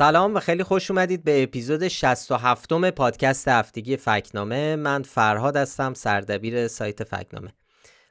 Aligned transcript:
سلام 0.00 0.34
و 0.34 0.40
خیلی 0.40 0.62
خوش 0.62 0.90
اومدید 0.90 1.24
به 1.24 1.42
اپیزود 1.42 1.88
67 1.88 2.72
م 2.72 2.90
پادکست 2.90 3.48
هفتگی 3.48 3.96
فکنامه. 3.96 4.76
من 4.76 5.02
فرهاد 5.02 5.56
هستم 5.56 5.94
سردبیر 5.94 6.68
سایت 6.68 7.04
فکنامه. 7.04 7.52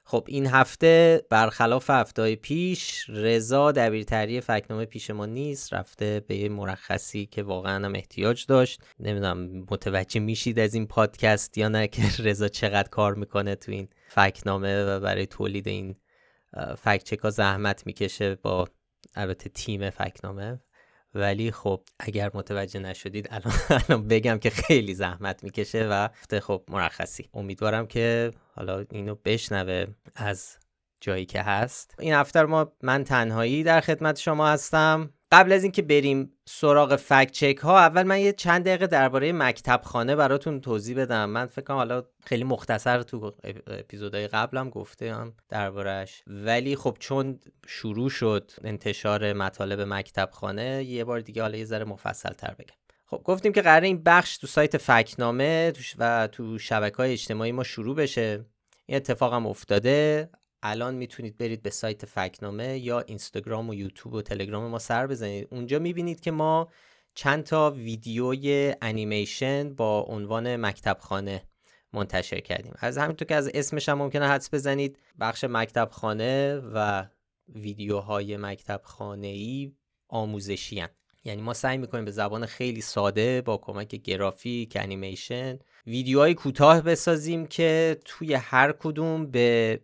خب 0.04 0.24
این 0.28 0.48
هفته 0.48 1.24
برخلاف 1.30 1.90
هفته 1.90 2.36
پیش 2.36 3.06
رضا 3.10 3.72
دبیرتری 3.72 4.42
فکنامه 4.42 4.86
پیش 4.86 5.10
ما 5.10 5.26
نیست. 5.26 5.74
رفته 5.74 6.24
به 6.28 6.36
یه 6.36 6.50
مرخصی 6.50 7.26
که 7.26 7.44
واقعا 7.44 7.86
هم 7.86 7.96
احتیاج 7.96 8.46
داشت. 8.46 8.82
نمی‌دونم 9.00 9.66
متوجه 9.72 10.20
میشید 10.20 10.60
از 10.60 10.74
این 10.74 10.88
پادکست 10.88 11.58
یا 11.58 11.68
نه 11.68 11.88
که 11.88 12.02
رضا 12.28 12.48
چقدر 12.48 12.90
کار 12.90 13.16
می‌کنه 13.16 13.56
تو 13.56 13.72
این 13.72 13.88
فکنامه 14.08 14.86
و 14.86 15.00
برای 15.00 15.26
تولید 15.26 15.68
این 15.68 15.96
فکچک 16.78 17.20
ها 17.20 17.30
زحمت 17.30 17.86
می‌کشه 17.86 18.36
با 18.36 18.68
البته 19.16 19.50
تیم 19.50 19.90
فکنامه. 19.90 20.60
ولی 21.14 21.52
خب 21.52 21.82
اگر 22.00 22.32
متوجه 22.34 22.80
نشدید 22.80 23.28
الان, 23.32 23.54
الان 23.90 24.08
بگم 24.08 24.38
که 24.38 24.50
خیلی 24.50 24.94
زحمت 24.94 25.44
می‌کشه 25.44 25.88
و 25.88 26.08
خب 26.40 26.64
مرخصی. 26.68 27.30
امیدوارم 27.34 27.88
که 27.88 28.32
حالا 28.56 28.86
اینو 28.92 29.16
بشنوه 29.26 29.86
از 30.16 30.58
جایی 31.02 31.26
که 31.26 31.42
هست. 31.42 31.96
این 32.00 32.14
هفته 32.14 32.44
ما 32.44 32.72
من 32.84 33.04
تنهایی 33.04 33.64
در 33.64 33.82
خدمت 33.82 34.20
شما 34.20 34.48
هستم. 34.48 35.14
قبل 35.32 35.52
از 35.52 35.64
اینکه 35.64 35.82
بریم 35.82 36.34
سراغ 36.46 36.96
فکت 36.96 37.32
چک 37.32 37.58
ها 37.58 37.80
اول 37.80 38.04
من 38.04 38.20
یه 38.20 38.34
چند 38.34 38.66
دقیقه 38.66 38.88
درباره 38.88 39.32
مکتب 39.32 39.82
خانه 39.84 40.16
براتون 40.16 40.62
توضیح 40.62 40.98
بدم. 40.98 41.30
من 41.30 41.46
فکر 41.46 41.62
کنم 41.62 41.78
حالا 41.78 42.04
خیلی 42.26 42.44
مختصر 42.44 43.02
تو 43.02 43.34
اپیزودهای 43.68 44.28
قبلم 44.28 44.70
گفتم 44.70 45.34
دربارهش 45.50 46.24
ولی 46.28 46.76
خب 46.76 46.98
چون 47.00 47.40
شروع 47.68 48.10
شد 48.10 48.52
انتشار 48.64 49.34
مطالب 49.34 49.82
مکتب 49.82 50.30
خانه 50.32 50.84
یه 50.84 51.04
بار 51.04 51.20
دیگه 51.20 51.42
حالا 51.42 51.58
یه 51.58 51.66
ذره 51.66 51.86
مفصل 51.86 52.34
تر 52.34 52.54
بگم. 52.60 52.76
خب 53.06 53.22
گفتیم 53.24 53.52
که 53.52 53.62
قرار 53.62 53.82
این 53.82 54.04
بخش 54.04 54.38
تو 54.38 54.48
سایت 54.48 54.78
فکنامه 54.78 55.74
و 55.98 56.28
تو 56.32 56.58
شبکه 56.58 56.98
های 56.98 57.12
اجتماعی 57.12 57.52
ما 57.52 57.64
شروع 57.64 57.96
بشه. 57.96 58.46
این 58.86 58.96
اتفاق 58.96 59.34
هم 59.34 59.48
افتاده. 59.48 60.30
الان 60.64 60.96
می‌تونید 60.96 61.38
برید 61.38 61.62
به 61.62 61.70
سایت 61.70 62.06
فکنامه 62.06 62.80
یا 62.80 63.00
اینستاگرام 63.00 63.70
و 63.70 63.74
یوتیوب 63.74 64.14
و 64.14 64.22
تلگرام 64.22 64.68
ما 64.68 64.80
سر 64.80 65.08
بزنید 65.08 65.48
اونجا 65.52 65.80
می‌بینید 65.80 66.20
که 66.20 66.32
ما 66.32 66.68
چند 67.16 67.44
تا 67.44 67.72
ویدیوی 67.72 68.76
انیمیشن 68.82 69.74
با 69.76 70.02
عنوان 70.02 70.56
مکتب 70.56 70.98
خانه 71.00 71.44
منتشر 71.94 72.40
کردیم 72.40 72.74
از 72.80 72.98
همینطور 72.98 73.28
که 73.28 73.36
از 73.36 73.52
اسمش 73.54 73.90
هم 73.90 73.98
ممکنه 73.98 74.28
حدس 74.28 74.54
بزنید 74.54 75.00
بخش 75.20 75.46
مکتب 75.50 75.90
خانه 75.92 76.56
و 76.56 77.06
ویدیوهای 77.56 78.38
مکتب 78.38 78.82
خانه 78.84 79.28
ای 79.28 79.74
آموزشی 80.08 80.80
هم. 80.80 80.90
یعنی 81.24 81.42
ما 81.42 81.54
سعی 81.54 81.78
می‌کنیم 81.78 82.06
به 82.06 82.12
زبان 82.12 82.46
خیلی 82.46 82.82
ساده 82.82 83.42
با 83.42 83.58
کمک 83.58 83.88
گرافیک 83.88 84.78
انیمیشن 84.82 85.60
ویدیوهای 85.88 86.34
کوتاه 86.34 86.82
بسازیم 86.82 87.48
که 87.48 87.98
توی 88.06 88.34
هر 88.34 88.72
کدوم 88.72 89.26
به 89.26 89.80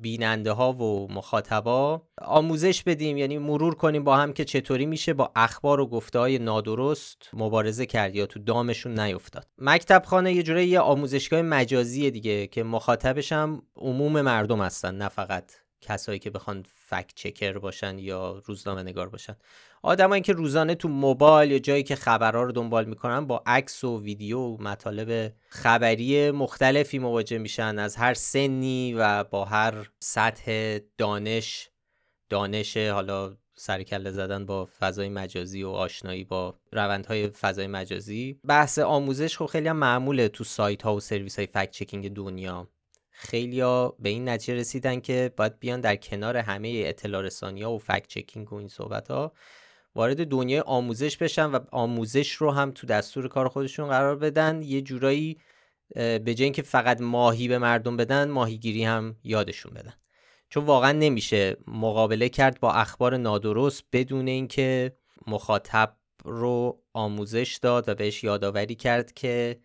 بیننده 0.00 0.52
ها 0.52 0.72
و 0.72 1.12
مخاطبا 1.12 2.02
آموزش 2.22 2.82
بدیم 2.82 3.16
یعنی 3.16 3.38
مرور 3.38 3.74
کنیم 3.74 4.04
با 4.04 4.16
هم 4.16 4.32
که 4.32 4.44
چطوری 4.44 4.86
میشه 4.86 5.14
با 5.14 5.32
اخبار 5.36 5.80
و 5.80 5.86
گفته 5.86 6.18
های 6.18 6.38
نادرست 6.38 7.30
مبارزه 7.32 7.86
کرد 7.86 8.14
یا 8.14 8.26
تو 8.26 8.40
دامشون 8.40 9.00
نیفتاد. 9.00 9.46
مکتب 9.58 10.02
خانه 10.06 10.32
یه 10.32 10.42
جوره 10.42 10.66
یه 10.66 10.80
آموزشگاه 10.80 11.42
مجازی 11.42 12.10
دیگه 12.10 12.46
که 12.46 12.62
مخاطبش 12.62 13.32
هم 13.32 13.62
عموم 13.76 14.20
مردم 14.20 14.60
هستن 14.60 14.94
نه 14.94 15.08
فقط 15.08 15.52
کسایی 15.80 16.18
که 16.18 16.30
بخوان 16.30 16.64
فکت 16.88 17.14
چکر 17.14 17.58
باشن 17.58 17.98
یا 17.98 18.42
روزنامه 18.44 18.82
نگار 18.82 19.08
باشن. 19.08 19.36
آدمایی 19.82 20.22
که 20.22 20.32
روزانه 20.32 20.74
تو 20.74 20.88
موبایل 20.88 21.50
یا 21.50 21.58
جایی 21.58 21.82
که 21.82 21.96
خبرها 21.96 22.42
رو 22.42 22.52
دنبال 22.52 22.84
می‌کنن 22.84 23.26
با 23.26 23.42
عکس 23.46 23.84
و 23.84 24.02
ویدیو 24.02 24.38
و 24.38 24.62
مطالب 24.62 25.32
خبری 25.48 26.30
مختلفی 26.30 26.98
مواجه 26.98 27.38
میشن. 27.38 27.78
از 27.78 27.96
هر 27.96 28.14
سنی 28.14 28.94
و 28.94 29.24
با 29.24 29.44
هر 29.44 29.90
سطح 30.00 30.78
دانش 30.98 31.70
دانش 32.30 32.76
حالا 32.76 33.36
سرکله 33.54 34.10
زدن 34.10 34.46
با 34.46 34.68
فضای 34.78 35.08
مجازی 35.08 35.62
و 35.62 35.68
آشنایی 35.68 36.24
با 36.24 36.54
روندهای 36.72 37.28
فضای 37.28 37.66
مجازی. 37.66 38.40
بحث 38.44 38.78
آموزش 38.78 39.36
خب 39.36 39.46
خیلی 39.46 39.68
هم 39.68 39.76
معموله 39.76 40.28
تو 40.28 40.44
سایت 40.44 40.82
ها 40.82 40.96
و 40.96 41.00
سرویس 41.00 41.36
های 41.38 41.46
فکت 41.46 41.70
چکینگ 41.70 42.14
دنیا. 42.14 42.68
خیلیا 43.22 43.94
به 43.98 44.08
این 44.08 44.28
نتیجه 44.28 44.54
رسیدن 44.54 45.00
که 45.00 45.32
باید 45.36 45.58
بیان 45.58 45.80
در 45.80 45.96
کنار 45.96 46.36
همه 46.36 46.82
اطلاع 46.86 47.22
رسانی 47.22 47.62
ها 47.62 47.72
و 47.72 47.78
فکت 47.78 48.06
چکینگ 48.06 48.52
و 48.52 48.56
این 48.56 48.68
صحبت 48.68 49.10
ها 49.10 49.32
وارد 49.94 50.28
دنیای 50.28 50.60
آموزش 50.60 51.16
بشن 51.16 51.44
و 51.44 51.58
آموزش 51.72 52.32
رو 52.32 52.50
هم 52.50 52.70
تو 52.70 52.86
دستور 52.86 53.28
کار 53.28 53.48
خودشون 53.48 53.88
قرار 53.88 54.16
بدن. 54.16 54.62
یه 54.62 54.82
جورایی 54.82 55.38
به 55.94 56.34
جای 56.34 56.44
اینکه 56.44 56.62
فقط 56.62 57.00
ماهی 57.00 57.48
به 57.48 57.58
مردم 57.58 57.96
بدن 57.96 58.30
ماهیگیری 58.30 58.84
هم 58.84 59.16
یادشون 59.24 59.74
بدن. 59.74 59.94
چون 60.48 60.64
واقعا 60.64 60.92
نمیشه 60.92 61.56
مقابله 61.66 62.28
کرد 62.28 62.60
با 62.60 62.72
اخبار 62.72 63.16
نادرست 63.16 63.84
بدون 63.92 64.28
اینکه 64.28 64.96
مخاطب 65.26 65.96
رو 66.24 66.82
آموزش 66.92 67.58
داد 67.62 67.88
و 67.88 67.94
بهش 67.94 68.24
یادآوری 68.24 68.74
کرد 68.74 69.12
که 69.12 69.60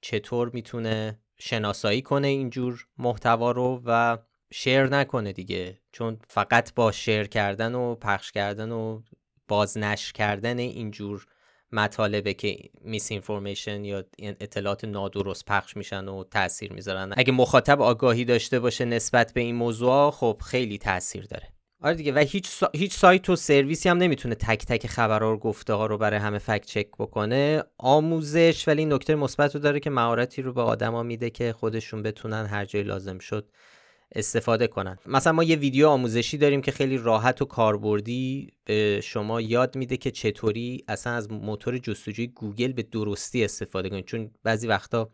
چطور 0.00 0.50
می‌تونه 0.54 1.18
شناسایی 1.40 2.02
کنه 2.02 2.28
اینجور 2.28 2.86
محتوا 2.98 3.50
رو 3.50 3.82
و 3.84 4.18
شیر 4.52 4.86
نکنه 4.86 5.32
دیگه. 5.32 5.80
چون 5.92 6.18
فقط 6.28 6.74
با 6.74 6.92
شیر 6.92 7.24
کردن 7.24 7.74
و 7.74 7.94
پخش 7.94 8.32
کردن 8.32 8.72
و 8.72 9.02
بازنشر 9.48 10.12
کردن 10.12 10.58
اینجور 10.58 11.26
مطالبه 11.72 12.34
که 12.34 12.56
میس 12.80 13.10
اینفورمیشن 13.10 13.84
یا 13.84 14.04
اطلاعات 14.18 14.84
نادرست 14.84 15.44
پخش 15.44 15.76
میشن 15.76 16.08
و 16.08 16.24
تاثیر 16.24 16.72
می‌ذارن. 16.72 17.14
اگه 17.16 17.32
مخاطب 17.32 17.82
آگاهی 17.82 18.24
داشته 18.24 18.60
باشه 18.60 18.84
نسبت 18.84 19.32
به 19.32 19.40
این 19.40 19.54
موضوع 19.54 20.10
خب 20.10 20.40
خیلی 20.44 20.78
تاثیر 20.78 21.26
داره. 21.26 21.48
آره 21.82 21.94
دیگه. 21.94 22.12
و 22.12 22.18
هیچ, 22.18 22.64
هیچ 22.74 22.94
سایت 22.94 23.30
و 23.30 23.36
سرویسی 23.36 23.88
هم 23.88 23.98
نمی‌تونه 23.98 24.34
تک 24.34 24.66
تک 24.66 24.86
خبرها 24.86 25.34
و 25.34 25.38
گفته 25.38 25.72
ها 25.72 25.86
رو 25.86 25.98
برای 25.98 26.18
همه 26.18 26.38
فکت 26.38 26.66
چک 26.66 26.88
بکنه. 26.98 27.62
آموزش 27.78 28.68
ولی 28.68 28.78
این 28.78 28.92
نکته 28.92 29.14
مثبت 29.14 29.54
رو 29.54 29.60
داره 29.60 29.80
که 29.80 29.90
مهارتی 29.90 30.42
رو 30.42 30.52
به 30.52 30.62
آدما 30.62 31.02
میده 31.02 31.30
که 31.30 31.52
خودشون 31.52 32.02
بتونن 32.02 32.46
هر 32.46 32.64
جای 32.64 32.82
لازم 32.82 33.18
شد 33.18 33.50
استفاده 34.14 34.66
کنن. 34.66 34.98
مثلا 35.06 35.32
ما 35.32 35.44
یه 35.44 35.56
ویدیو 35.56 35.88
آموزشی 35.88 36.38
داریم 36.38 36.62
که 36.62 36.70
خیلی 36.70 36.98
راحت 36.98 37.42
و 37.42 37.44
کاربردی 37.44 38.48
به 38.64 39.00
شما 39.00 39.40
یاد 39.40 39.76
میده 39.76 39.96
که 39.96 40.10
چطوری 40.10 40.84
اصلا 40.88 41.12
از 41.12 41.32
موتور 41.32 41.78
جستجوی 41.78 42.26
گوگل 42.26 42.72
به 42.72 42.82
درستی 42.82 43.44
استفاده 43.44 43.88
کنید. 43.88 44.04
چون 44.04 44.30
بعضی 44.42 44.66
وقتا 44.66 45.10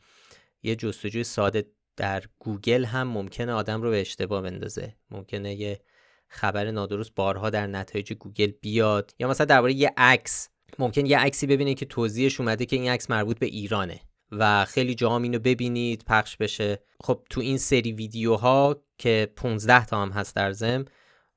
یه 0.62 0.76
جستجوی 0.76 1.24
ساده 1.24 1.64
در 1.96 2.22
گوگل 2.38 2.84
هم 2.84 3.08
ممکنه 3.08 3.52
آدم 3.52 3.82
رو 3.82 3.90
به 3.90 4.00
اشتباه 4.00 4.42
بندازه. 4.42 4.94
ممکنه 5.10 5.54
یه 5.54 5.80
خبر 6.28 6.70
نادرست 6.70 7.14
بارها 7.14 7.50
در 7.50 7.66
نتایج 7.66 8.12
گوگل 8.12 8.52
بیاد 8.60 9.14
یا 9.18 9.28
مثلا 9.28 9.46
درباره 9.46 9.72
یه 9.72 9.92
عکس. 9.96 10.48
ممکن 10.78 11.06
یه 11.06 11.18
عکسی 11.18 11.46
ببینه 11.46 11.74
که 11.74 11.86
توضیحش 11.86 12.40
اومده 12.40 12.66
که 12.66 12.76
این 12.76 12.90
عکس 12.90 13.10
مربوط 13.10 13.38
به 13.38 13.46
ایرانه 13.46 14.00
و 14.32 14.64
خیلی 14.64 14.94
جاها 14.94 15.18
اینو 15.18 15.38
ببینید 15.38 16.04
پخش 16.06 16.36
بشه. 16.36 16.78
خب 17.00 17.22
تو 17.30 17.40
این 17.40 17.58
سری 17.58 17.92
ویدیوها 17.92 18.82
که 18.98 19.32
15 19.36 19.86
تا 19.86 20.02
هم 20.02 20.10
هست 20.10 20.36
در 20.36 20.52
ضمن 20.52 20.84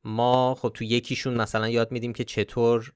ما 0.03 0.55
خب 0.55 0.71
تو 0.73 0.83
یکیشون 0.83 1.33
مثلا 1.33 1.69
یاد 1.69 1.91
میدیم 1.91 2.13
که 2.13 2.23
چطور 2.23 2.93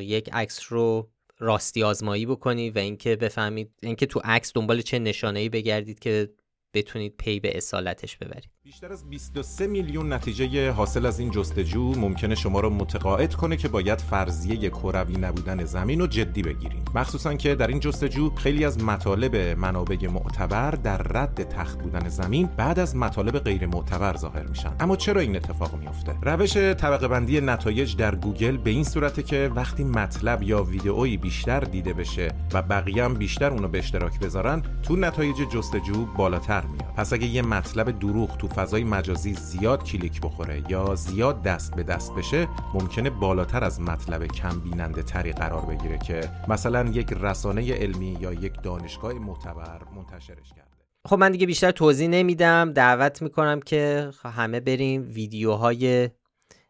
یک 0.00 0.30
عکس 0.32 0.72
رو 0.72 1.10
راستی 1.38 1.82
آزمایی 1.82 2.26
بکنی 2.26 2.70
و 2.70 2.78
اینکه 2.78 3.16
بفهمید 3.16 3.72
اینکه 3.82 4.06
تو 4.06 4.20
عکس 4.24 4.52
دنبال 4.54 4.80
چه 4.80 4.98
نشانه 4.98 5.40
ای 5.40 5.48
بگردید 5.48 5.98
که 5.98 6.34
بتونید 6.74 7.16
پی 7.16 7.40
به 7.40 7.56
اصالتش 7.56 8.16
ببرید. 8.16 8.55
بیشتر 8.66 8.92
از 8.92 9.10
23 9.10 9.66
میلیون 9.66 10.12
نتیجه 10.12 10.70
حاصل 10.70 11.06
از 11.06 11.18
این 11.18 11.30
جستجو 11.30 11.92
ممکنه 11.96 12.34
شما 12.34 12.60
رو 12.60 12.70
متقاعد 12.70 13.34
کنه 13.34 13.56
که 13.56 13.68
باید 13.68 14.00
فرضیه 14.00 14.70
کروی 14.70 15.16
نبودن 15.16 15.64
زمین 15.64 16.00
رو 16.00 16.06
جدی 16.06 16.42
بگیرین 16.42 16.82
مخصوصا 16.94 17.34
که 17.34 17.54
در 17.54 17.66
این 17.66 17.80
جستجو 17.80 18.30
خیلی 18.34 18.64
از 18.64 18.84
مطالب 18.84 19.36
منابع 19.36 20.08
معتبر 20.08 20.70
در 20.70 20.96
رد 20.96 21.48
تخت 21.48 21.82
بودن 21.82 22.08
زمین 22.08 22.48
بعد 22.56 22.78
از 22.78 22.96
مطالب 22.96 23.38
غیر 23.38 23.66
معتبر 23.66 24.16
ظاهر 24.16 24.46
میشن. 24.46 24.76
اما 24.80 24.96
چرا 24.96 25.20
این 25.20 25.36
اتفاق 25.36 25.74
میفته 25.74 26.16
روش 26.22 26.56
طبقه 26.56 27.08
بندی 27.08 27.40
نتایج 27.40 27.96
در 27.96 28.14
گوگل 28.14 28.56
به 28.56 28.70
این 28.70 28.84
صورته 28.84 29.22
که 29.22 29.50
وقتی 29.54 29.84
مطلب 29.84 30.42
یا 30.42 30.62
ویدئویی 30.62 31.16
بیشتر 31.16 31.60
دیده 31.60 31.92
بشه 31.92 32.34
و 32.52 32.62
بقیه 32.62 33.04
هم 33.04 33.14
بیشتر 33.14 33.50
اونو 33.50 33.68
به 33.68 33.78
اشتراک 33.78 34.20
بذارن 34.20 34.62
تو 34.82 34.96
نتایج 34.96 35.36
جستجو 35.36 36.06
بالاتر 36.06 36.66
میاد. 36.66 36.94
پس 36.96 37.12
اگه 37.12 37.26
یه 37.26 37.42
مطلب 37.42 37.98
دروغ 37.98 38.36
تو 38.36 38.48
فضای 38.56 38.84
مجازی 38.84 39.34
زیاد 39.34 39.84
کلیک 39.84 40.20
بخوره 40.20 40.62
یا 40.68 40.94
زیاد 40.94 41.42
دست 41.42 41.74
به 41.74 41.82
دست 41.82 42.14
بشه 42.14 42.48
ممکنه 42.74 43.10
بالاتر 43.10 43.64
از 43.64 43.80
مطلب 43.80 44.26
کم 44.26 44.60
بیننده 44.60 45.02
تری 45.02 45.32
قرار 45.32 45.66
بگیره 45.66 45.98
که 45.98 46.30
مثلا 46.48 46.90
یک 46.90 47.12
رسانه 47.20 47.74
علمی 47.74 48.18
یا 48.20 48.32
یک 48.32 48.62
دانشگاه 48.62 49.12
معتبر 49.12 49.82
منتشرش 49.96 50.48
کرده. 50.56 50.70
خب 51.06 51.16
من 51.16 51.32
دیگه 51.32 51.46
بیشتر 51.46 51.70
توضیح 51.70 52.08
نمیدم. 52.08 52.72
دعوت 52.72 53.22
می‌کنم 53.22 53.60
که 53.60 54.10
همه 54.24 54.60
بریم 54.60 55.10
ویدیوهای 55.14 56.10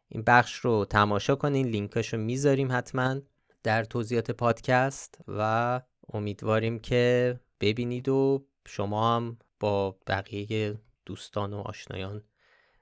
این 0.08 0.22
بخش 0.26 0.54
رو 0.54 0.84
تماشا 0.84 1.36
کنین. 1.36 1.66
لینکاشو 1.66 2.16
می‌ذاریم 2.16 2.68
حتما 2.72 3.16
در 3.62 3.84
توضیحات 3.84 4.30
پادکست 4.30 5.18
و 5.28 5.80
امیدواریم 6.12 6.78
که 6.78 7.40
ببینید 7.60 8.08
و 8.08 8.46
شما 8.66 9.16
هم 9.16 9.38
با 9.60 9.96
بقیه 10.06 10.78
دوستان 11.06 11.52
و 11.52 11.58
آشنایان 11.58 12.22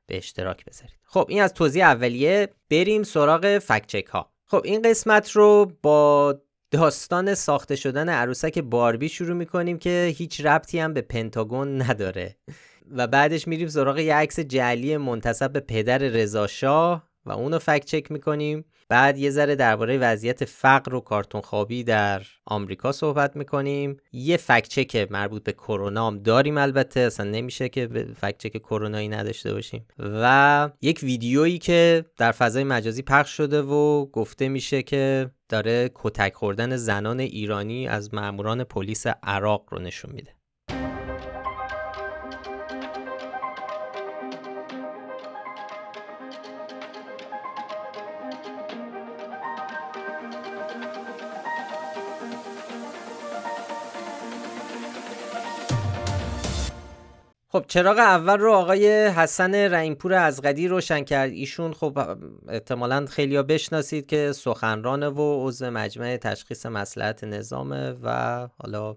به 0.07 0.17
اشتراک 0.17 0.65
بذارید. 0.65 0.99
خب 1.05 1.27
این 1.29 1.43
از 1.43 1.55
توضیح 1.55 1.85
اولیه. 1.85 2.49
بریم 2.71 3.03
سراغ 3.03 3.59
فکچک 3.59 4.07
ها. 4.07 4.33
خب 4.47 4.63
این 4.65 4.83
قسمت 4.83 5.31
رو 5.31 5.73
با 5.83 6.35
داستان 6.71 7.35
ساخته 7.35 7.77
شدن 7.77 8.09
عروسک 8.09 8.59
باربی 8.59 9.09
شروع 9.09 9.37
می‌کنیم 9.37 9.79
که 9.79 10.15
هیچ 10.17 10.41
ربطی 10.41 10.79
هم 10.79 10.93
به 10.93 11.01
پنتاگون 11.01 11.83
نداره. 11.83 12.37
و 12.91 13.07
بعدش 13.07 13.49
میریم 13.49 13.69
سراغ 13.69 13.99
یه 13.99 14.15
عکس 14.15 14.41
جعلی 14.41 14.97
منتصب 14.97 15.53
به 15.53 15.61
پدر 15.61 15.99
رضاشاه 15.99 17.09
و 17.27 17.33
اونو 17.33 17.59
فکت 17.59 17.85
چک 17.85 18.13
می‌کنیم. 18.13 18.65
بعد 18.89 19.19
یه 19.19 19.31
ذره 19.31 19.55
درباره 19.57 19.99
وضعیت 19.99 20.45
فقر 20.45 20.95
و 20.95 21.01
کارتون 21.01 21.41
خوابی 21.41 21.85
در 21.85 22.23
آمریکا 22.45 22.93
صحبت 22.93 23.37
می‌کنیم. 23.37 23.97
یه 24.13 24.37
فکت 24.37 24.69
چک 24.69 25.09
مربوط 25.11 25.45
به 25.45 25.53
کرونا 25.53 26.07
هم 26.07 26.19
داریم 26.19 26.59
البته 26.59 27.01
اصلا 27.01 27.31
نمیشه 27.31 27.69
که 27.69 27.89
فکت 28.21 28.39
چک 28.39 28.59
کرونایی 28.59 29.09
نداشته 29.09 29.55
باشیم. 29.55 29.87
و 29.99 30.71
یک 30.83 31.01
ویدیویی 31.03 31.59
که 31.59 32.05
در 32.17 32.33
فضای 32.33 32.65
مجازی 32.65 33.03
پخش 33.03 33.31
شده 33.31 33.63
و 33.63 34.07
گفته 34.07 34.49
میشه 34.49 34.83
که 34.83 35.31
داره 35.49 35.91
کتک 35.95 36.35
خوردن 36.35 36.77
زنان 36.77 37.21
ایرانی 37.21 37.89
از 37.89 38.15
ماموران 38.15 38.65
پلیس 38.65 39.07
عراق 39.23 39.67
رو 39.71 39.79
نشون 39.79 40.13
میده. 40.13 40.31
خب 57.55 57.65
چراغ 57.69 57.99
اول 57.99 58.39
رو 58.39 58.53
آقای 58.53 59.07
حسن 59.07 59.55
رنگپور 59.55 60.13
از 60.13 60.41
قدی 60.41 60.69
روشن 60.69 61.05
کرد. 61.05 61.31
ایشون 61.31 61.73
خب 61.73 61.99
احتمالا 62.49 63.07
خیلی 63.07 63.43
بشناسید 63.43 64.07
که 64.07 64.33
سخنرانه 64.33 65.09
و 65.09 65.49
عضو 65.49 65.71
مجمع 65.71 66.17
تشخیص 66.17 66.67
مسلحت 66.67 67.25
نظامه 67.25 67.91
و 68.03 68.49
حالا 68.59 68.97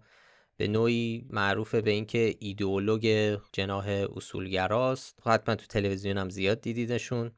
به 0.57 0.67
نوعی 0.67 1.25
معروف 1.29 1.75
به 1.75 1.91
اینکه 1.91 2.35
ایدئولوگ 2.39 3.37
جناح 3.53 4.05
اصولگراست 4.15 5.19
حتما 5.25 5.55
تو 5.55 5.65
تلویزیون 5.65 6.17
هم 6.17 6.29
زیاد 6.29 6.61
دیدیدشون 6.61 7.31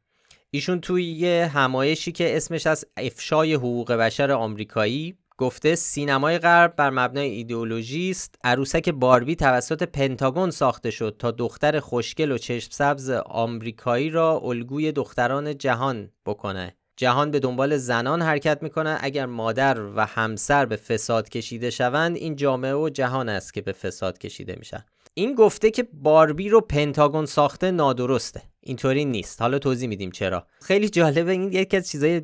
ایشون 0.51 0.81
توی 0.81 1.04
یه 1.04 1.51
همایشی 1.54 2.12
که 2.12 2.38
اسمش 2.38 2.68
از 2.68 2.86
افشای 2.98 3.54
حقوق 3.54 3.92
بشر 3.92 4.31
آمریکایی 4.31 5.18
گفته 5.39 5.75
سینمای 5.75 6.38
غرب 6.38 6.75
بر 6.75 6.89
مبنای 6.89 7.30
ایدئولوژی 7.30 8.09
است. 8.09 8.36
عروسک 8.44 8.89
باربی 8.89 9.36
توسط 9.36 9.83
پنتاگون 9.83 10.51
ساخته 10.51 10.91
شد 10.91 11.15
تا 11.19 11.31
دختر 11.31 11.80
خوشگل 11.80 12.31
و 12.31 12.38
چشم 12.38 12.69
سبز 12.71 13.09
آمریکایی 13.25 14.09
را 14.09 14.39
الگوی 14.44 14.91
دختران 14.91 15.57
جهان 15.57 16.12
بکنه. 16.25 16.75
جهان 16.97 17.31
به 17.31 17.39
دنبال 17.39 17.77
زنان 17.77 18.21
حرکت 18.21 18.63
می‌کنه. 18.63 18.97
اگر 19.01 19.25
مادر 19.25 19.81
و 19.81 20.06
همسر 20.06 20.65
به 20.65 20.75
فساد 20.75 21.30
کشیده 21.30 21.69
شوند 21.69 22.15
این 22.15 22.36
جامعه 22.36 22.74
و 22.74 22.89
جهان 22.89 23.30
است 23.30 23.53
که 23.53 23.62
به 23.62 23.71
فساد 23.71 24.18
کشیده 24.18 24.56
میشن. 24.59 24.86
این 25.13 25.36
گفته 25.36 25.71
که 25.71 25.88
باربی 25.94 26.50
رو 26.50 26.62
پنتاگون 26.62 27.25
ساخته 27.25 27.71
نادرسته. 27.71 28.41
اینطوری 28.62 29.06
نیست. 29.06 29.41
حالا 29.41 29.59
توضیح 29.59 29.89
میدیم 29.89 30.12
چرا. 30.12 30.47
خیلی 30.62 30.89
جالبه 30.89 31.31
این 31.31 31.53
یکی 31.53 31.77
از 31.77 31.89
چیزای 31.89 32.21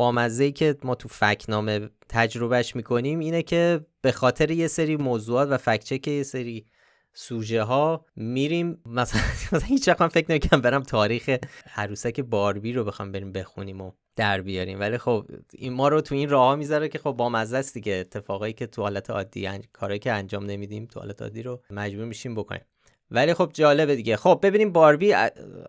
بامزه 0.00 0.50
که 0.50 0.76
ما 0.84 0.94
تو 0.94 1.08
فکنامه 1.08 1.90
تجربهش 2.08 2.76
می‌کنیم 2.76 3.18
اینه 3.18 3.42
که 3.42 3.86
به 4.02 4.12
خاطر 4.12 4.50
یه 4.50 4.68
سری 4.68 4.96
موضوعات 4.96 5.48
و 5.48 5.58
فکچک 5.58 6.08
یه 6.08 6.22
سری 6.22 6.66
سوژه 7.14 7.62
ها 7.62 8.06
میریم. 8.16 8.82
مثلا, 8.86 9.20
مثلا 9.52 9.68
هیچ 9.68 9.90
فکر 9.90 10.26
نمی‌کنم 10.28 10.60
برم 10.60 10.82
تاریخ 10.82 11.36
عروسک 11.76 12.20
باربی 12.20 12.72
رو 12.72 12.84
بخوام 12.84 13.12
بریم 13.12 13.32
بخونیم 13.32 13.80
و 13.80 13.92
در 14.16 14.40
بیاریم. 14.40 14.80
ولی 14.80 14.98
خب 14.98 15.26
این 15.52 15.72
ما 15.72 15.88
رو 15.88 16.00
تو 16.00 16.14
این 16.14 16.28
راه 16.28 16.56
می‌ذاره 16.56 16.88
که 16.88 16.98
خب 16.98 17.12
با 17.12 17.28
مزه 17.28 17.56
است 17.56 17.74
دیگه. 17.74 17.92
اتفاقایی 17.92 18.52
که 18.52 18.66
تو 18.66 18.82
حالت 18.82 19.10
عادی 19.10 19.46
انج... 19.46 19.64
که 20.00 20.12
انجام 20.12 20.46
نمیدیم 20.46 20.86
تو 20.86 21.00
حالت 21.00 21.22
عادی 21.22 21.42
رو 21.42 21.62
مجبور 21.70 22.04
میشیم 22.04 22.34
بکنیم. 22.34 22.64
ولی 23.10 23.34
خب 23.34 23.50
جالبه 23.54 23.96
دیگه. 23.96 24.16
خب 24.16 24.40
ببینیم 24.42 24.72
باربی 24.72 25.12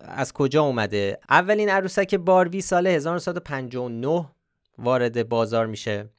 از 0.00 0.32
کجا 0.32 0.62
اومده. 0.62 1.18
اولین 1.30 1.68
عروسک 1.68 2.14
باربی 2.14 2.60
سال 2.60 2.86
1959 2.86 4.28
وارد 4.78 5.28
بازار 5.28 5.66
میشه. 5.66 6.10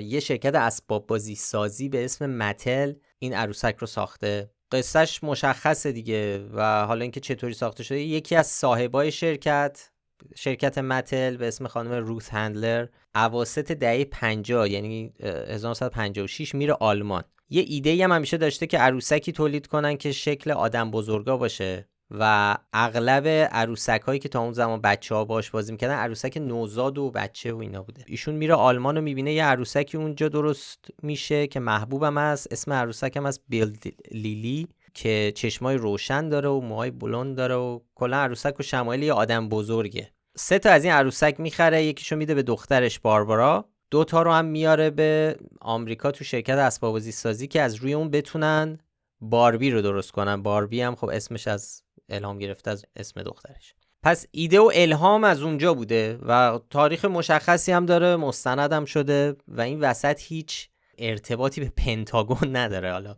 یه 0.00 0.20
شرکت 0.20 0.54
اسباب 0.54 1.06
بازی 1.06 1.34
سازی 1.34 1.88
به 1.88 2.04
اسم 2.04 2.30
متل 2.30 2.92
این 3.18 3.34
عروسک 3.34 3.76
رو 3.78 3.86
ساخته. 3.86 4.50
قصهش 4.72 5.24
مشخصه 5.24 5.92
دیگه 5.92 6.48
و 6.52 6.84
حالا 6.86 7.02
اینکه 7.02 7.20
چطوری 7.20 7.54
ساخته 7.54 7.82
شده 7.82 8.00
یکی 8.00 8.36
از 8.36 8.46
صاحبای 8.46 9.12
شرکت 9.12 9.90
شرکت 10.34 10.78
متل 10.78 11.36
به 11.36 11.48
اسم 11.48 11.66
خانم 11.66 11.92
روث 11.92 12.30
هندلر 12.30 12.86
اواسط 13.14 13.72
دهه 13.72 14.04
50 14.04 14.70
یعنی 14.70 15.12
1956 15.20 16.54
میره 16.54 16.72
آلمان. 16.72 17.24
یه 17.50 17.64
ایده 17.66 18.04
هم 18.04 18.12
همیشه 18.12 18.36
داشته 18.36 18.66
که 18.66 18.78
عروسکی 18.78 19.32
تولید 19.32 19.66
کنن 19.66 19.96
که 19.96 20.12
شکل 20.12 20.50
آدم 20.50 20.90
بزرگا 20.90 21.36
باشه 21.36 21.88
و 22.10 22.56
اغلب 22.72 23.28
عروسک 23.52 24.02
هایی 24.06 24.18
که 24.20 24.28
تا 24.28 24.40
اون 24.40 24.52
زمان 24.52 24.80
بچه 24.80 25.14
ها 25.14 25.24
باش 25.24 25.50
بازی 25.50 25.72
می‌کردن 25.72 25.94
عروسک 25.94 26.36
نوزاد 26.36 26.98
و 26.98 27.10
بچه 27.10 27.52
و 27.52 27.58
اینا 27.58 27.82
بوده. 27.82 28.04
ایشون 28.06 28.34
میره 28.34 28.54
آلمان 28.54 28.98
و 28.98 29.00
می‌بینه 29.00 29.32
یه 29.32 29.44
عروسکی 29.44 29.96
اونجا 29.96 30.28
درست 30.28 30.84
میشه 31.02 31.46
که 31.46 31.60
محبوبم 31.60 32.18
هست 32.18 32.52
اسم 32.52 32.72
عروسک 32.72 33.16
هم 33.16 33.26
از 33.26 33.40
بیلد 33.48 33.84
لیلی 34.10 34.68
که 34.94 35.32
چشمای 35.34 35.76
روشن 35.76 36.28
داره 36.28 36.48
و 36.48 36.60
موهای 36.60 36.90
بلند 36.90 37.36
داره 37.36 37.54
و 37.54 37.80
کلا 37.94 38.16
عروسک 38.16 38.60
و 38.60 38.62
شمایل 38.62 39.02
یه 39.02 39.12
آدم 39.12 39.48
بزرگه. 39.48 40.12
سه 40.38 40.58
تا 40.58 40.70
از 40.70 40.84
این 40.84 40.92
عروسک 40.92 41.40
می‌خره 41.40 41.84
یکیشو 41.84 42.16
میده 42.16 42.34
به 42.34 42.42
دخترش 42.42 42.98
باربارا. 42.98 43.68
دو 43.90 44.04
تا 44.04 44.22
رو 44.22 44.32
هم 44.32 44.44
میاره 44.44 44.90
به 44.90 45.36
آمریکا 45.60 46.10
تو 46.10 46.24
شرکت 46.24 46.54
اسباب 46.54 46.98
سازی 46.98 47.46
که 47.46 47.62
از 47.62 47.74
روی 47.74 47.92
اون 47.92 48.10
بتونن 48.10 48.78
باربی 49.20 49.70
رو 49.70 49.82
درست 49.82 50.10
کنن. 50.10 50.42
باربی 50.42 50.80
هم 50.80 50.94
خب 50.94 51.08
اسمش 51.08 51.48
از 51.48 51.82
الهام 52.08 52.38
گرفته 52.38 52.70
از 52.70 52.84
اسم 52.96 53.22
دخترش. 53.22 53.74
پس 54.02 54.26
ایده 54.30 54.60
و 54.60 54.70
الهام 54.74 55.24
از 55.24 55.42
اونجا 55.42 55.74
بوده 55.74 56.18
و 56.22 56.60
تاریخ 56.70 57.04
مشخصی 57.04 57.72
هم 57.72 57.86
داره 57.86 58.16
مستندم 58.16 58.84
شده 58.84 59.36
و 59.48 59.60
این 59.60 59.80
وسط 59.80 60.20
هیچ 60.22 60.68
ارتباطی 60.98 61.60
به 61.60 61.72
پنتاگون 61.76 62.56
نداره. 62.56 62.92
حالا 62.92 63.16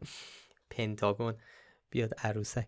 پنتاگون 0.70 1.34
بیاد 1.90 2.14
عروسک. 2.25 2.66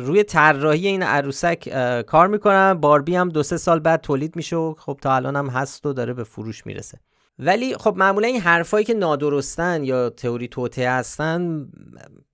روی 0.00 0.24
طراحی 0.24 0.86
این 0.86 1.02
عروسک 1.02 1.68
کار 2.06 2.28
می‌کنم. 2.28 2.78
باربی 2.80 3.16
هم 3.16 3.28
دو 3.28 3.42
سه 3.42 3.56
سال 3.56 3.78
بعد 3.80 4.00
تولید 4.00 4.36
میشه 4.36 4.56
و 4.56 4.74
خب 4.78 4.98
تا 5.02 5.14
الان 5.14 5.36
هم 5.36 5.48
هست 5.48 5.86
و 5.86 5.92
داره 5.92 6.14
به 6.14 6.24
فروش 6.24 6.66
می‌رسه. 6.66 7.00
ولی 7.40 7.76
خب 7.76 7.94
معمولا 7.96 8.28
این 8.28 8.40
حرفایی 8.40 8.84
که 8.84 8.94
نادرستن 8.94 9.84
یا 9.84 10.10
تئوری 10.10 10.48
توته 10.48 10.90
هستن 10.90 11.68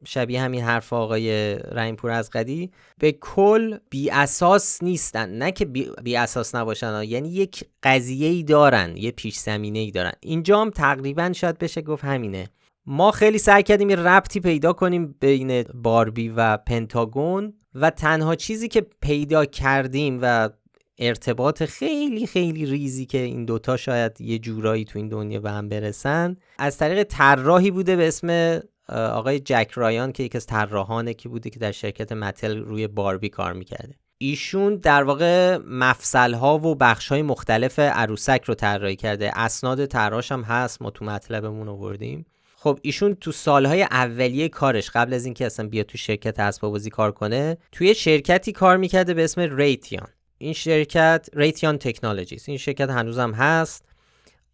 شبیه 0.04 0.42
همین 0.42 0.64
حرف 0.64 0.92
آقای 0.92 1.54
رحیمپور 1.54 2.10
از 2.10 2.30
قدی 2.30 2.70
به 2.98 3.12
کل 3.12 3.78
بی 3.90 4.10
اساس 4.10 4.82
نیستن. 4.82 5.28
نه 5.28 5.52
که 5.52 5.64
بی, 5.64 6.16
اساس 6.16 6.54
نباشن 6.54 7.02
یعنی 7.02 7.28
یک 7.28 7.64
قضیه 7.82 8.28
ای 8.28 8.42
دارن 8.42 8.96
یه 8.96 9.10
پیش 9.10 9.36
زمینه 9.36 9.78
ای 9.78 9.90
دارن. 9.90 10.12
اینجا 10.20 10.60
هم 10.60 10.70
تقریبا 10.70 11.32
شاید 11.32 11.58
بشه 11.58 11.82
گفت 11.82 12.04
همینه. 12.04 12.48
ما 12.86 13.10
خیلی 13.10 13.38
سعی 13.38 13.62
کردیم 13.62 13.90
یه 13.90 13.96
ربطی 13.96 14.40
پیدا 14.40 14.72
کنیم 14.72 15.14
بین 15.20 15.62
باربی 15.62 16.28
و 16.28 16.56
پنتاگون 16.56 17.54
و 17.74 17.90
تنها 17.90 18.34
چیزی 18.34 18.68
که 18.68 18.80
پیدا 19.00 19.44
کردیم 19.44 20.18
و 20.22 20.50
ارتباط 20.98 21.62
خیلی 21.62 22.26
خیلی 22.26 22.66
ریزی 22.66 23.06
که 23.06 23.18
این 23.18 23.44
دوتا 23.44 23.76
شاید 23.76 24.20
یه 24.20 24.38
جورایی 24.38 24.84
تو 24.84 24.98
این 24.98 25.08
دنیا 25.08 25.40
به 25.40 25.50
هم 25.50 25.68
برسن 25.68 26.36
از 26.58 26.78
طریق 26.78 27.02
طراحی 27.02 27.70
بوده 27.70 27.96
به 27.96 28.08
اسم 28.08 28.60
آقای 28.88 29.40
جک 29.40 29.70
رایان 29.74 30.12
که 30.12 30.22
یکی 30.22 30.38
از 30.38 30.46
طراحانه 30.46 31.14
که 31.14 31.28
بوده 31.28 31.50
که 31.50 31.58
در 31.58 31.72
شرکت 31.72 32.12
متل 32.12 32.58
روی 32.58 32.88
باربی 32.88 33.28
کار 33.28 33.52
می‌کرده. 33.52 33.94
ایشون 34.18 34.76
در 34.76 35.02
واقع 35.02 35.56
مفصل 35.56 36.34
ها 36.34 36.58
و 36.58 36.74
بخش 36.74 37.08
های 37.08 37.22
مختلف 37.22 37.78
عروسک 37.78 38.42
رو 38.44 38.54
طراحی 38.54 38.96
کرده. 38.96 39.38
اسناد 39.38 39.86
طراحش 39.86 40.32
هم 40.32 40.42
هست 40.42 40.82
ما 40.82 40.90
تو 40.90 41.04
مطلبمون 41.04 41.68
آوردیم. 41.68 42.26
خب 42.64 42.78
ایشون 42.82 43.14
تو 43.14 43.32
سالهای 43.32 43.82
اولیه 43.82 44.48
کارش 44.48 44.90
قبل 44.90 45.14
از 45.14 45.24
اینکه 45.24 45.46
اصلا 45.46 45.68
بیاد 45.68 45.86
تو 45.86 45.98
شرکت 45.98 46.40
اسباب 46.40 46.78
کار 46.78 47.12
کنه 47.12 47.58
توی 47.72 47.94
شرکتی 47.94 48.52
کار 48.52 48.76
می‌کرده 48.76 49.14
به 49.14 49.24
اسم 49.24 49.56
ریتیان 49.56 50.08
این 50.38 50.52
شرکت 50.52 51.28
ریتیان 51.34 51.78
تکنولوژیز 51.78 52.44
این 52.48 52.58
شرکت 52.58 52.90
هنوزم 52.90 53.32
هست. 53.32 53.84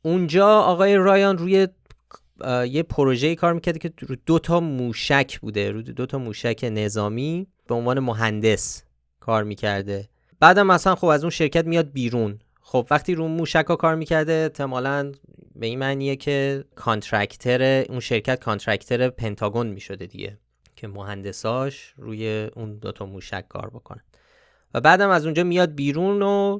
اونجا 0.02 0.49
آقای 0.49 0.97
رایان 0.97 1.38
روی 1.38 1.69
یه 2.71 2.83
پروژه 2.83 3.35
کار 3.35 3.52
می‌کرده 3.52 3.79
که 3.79 3.93
دو 4.26 4.38
تا 4.38 4.61
موشک 4.61 5.40
بوده 5.40 5.71
رو 5.71 5.83
دو 5.83 6.07
تا 6.07 6.19
موشک 6.19 6.71
نظامی 6.73 7.47
به 7.69 7.75
عنوان 7.75 7.99
مهندس 7.99 8.83
کار 9.21 9.45
می‌کرده. 9.45 10.09
بعدم 10.40 10.67
مثلا 10.67 10.95
خب 10.95 11.07
از 11.07 11.25
اون 11.25 11.31
شرکت 11.31 11.64
میاد 11.64 11.93
بیرون. 11.93 12.38
خب 12.71 12.87
وقتی 12.91 13.15
رو 13.15 13.29
موشک 13.29 13.65
ها 13.69 13.77
کار 13.77 13.95
می‌کرده 13.95 14.33
احتمالا 14.33 15.12
به 15.57 15.67
این 15.67 15.79
معنیه 15.79 16.17
که 16.17 16.65
contractor 16.75 17.85
اون 17.89 18.00
شرکت 18.00 18.41
contractor 18.40 19.09
پنتاگون 19.09 19.67
می 19.67 19.81
شده 19.81 20.07
دیگه 20.07 20.39
که 20.77 20.89
مهندساش 20.89 21.95
روی 21.97 22.49
اون 22.57 22.79
دوتا 22.79 23.07
موشک 23.07 23.49
کار 23.49 23.71
بکنن 23.71 24.05
و 24.75 24.81
بعدم 24.81 25.11
از 25.11 25.25
اونجا 25.25 25.45
میاد 25.45 25.75
بیرون 25.75 26.23
و 26.23 26.59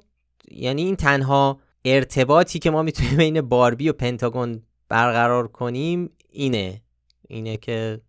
یعنی 0.51 0.83
این 0.83 0.97
تنها 0.97 1.61
ارتباطی 1.85 2.59
که 2.59 2.71
ما 2.71 2.83
می‌تونیم 2.83 3.17
بین 3.17 3.41
باربی 3.41 3.89
و 3.89 3.93
پنتاگون 3.93 4.63
برقرار 4.89 5.49
کنیم 5.49 6.11
اینه. 6.31 6.83
اینه 7.29 7.57
که 7.57 8.01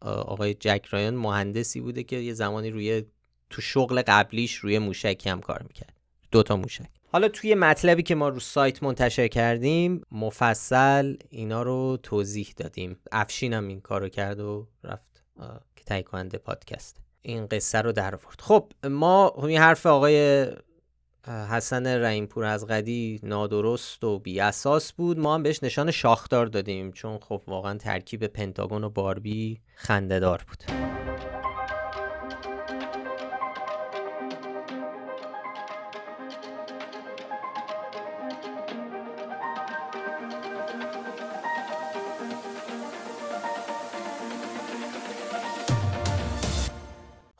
آقای 0.00 0.54
جک 0.54 0.86
رایان 0.90 1.14
مهندسی 1.14 1.80
بوده 1.80 2.02
که 2.02 2.16
یه 2.16 2.32
زمانی 2.32 2.70
روی 2.70 3.02
تو 3.50 3.62
شغل 3.62 4.02
قبلیش 4.06 4.54
روی 4.54 4.78
موشکی 4.78 5.28
هم 5.28 5.40
کار 5.40 5.62
می‌کرد. 5.62 5.99
دوتا 6.30 6.56
موشک. 6.56 6.86
حالا 7.12 7.28
توی 7.28 7.54
مطلبی 7.54 8.02
که 8.02 8.14
ما 8.14 8.28
رو 8.28 8.40
سایت 8.40 8.82
منتشر 8.82 9.28
کردیم 9.28 10.02
مفصل 10.12 11.16
اینا 11.30 11.62
رو 11.62 11.98
توضیح 12.02 12.52
دادیم. 12.56 12.98
افشین 13.12 13.52
هم 13.52 13.68
این 13.68 13.80
کارو 13.80 14.08
کرد 14.08 14.40
و 14.40 14.68
رفت 14.84 15.24
که 15.76 15.84
تهیه 15.84 16.02
کننده 16.02 16.38
پادکست. 16.38 16.96
این 17.22 17.46
قصه 17.46 17.80
رو 17.80 17.92
در 17.92 18.14
آورد. 18.14 18.40
خب 18.40 18.72
ما 18.84 19.34
این 19.38 19.58
حرف 19.58 19.86
آقای 19.86 20.46
حسن 21.26 21.86
رحیمپور 21.86 22.44
از 22.44 22.66
قدی 22.66 23.20
نادرست 23.22 24.04
و 24.04 24.18
بی 24.18 24.40
اساس 24.40 24.92
بود. 24.92 25.18
ما 25.18 25.34
هم 25.34 25.42
بهش 25.42 25.62
نشان 25.62 25.90
شاخدار 25.90 26.46
دادیم 26.46 26.92
چون 26.92 27.18
خب 27.18 27.42
واقعا 27.46 27.78
ترکیب 27.78 28.26
پنتاگون 28.26 28.84
و 28.84 28.90
باربی 28.90 29.60
خندهدار 29.74 30.44
بود. 30.48 30.64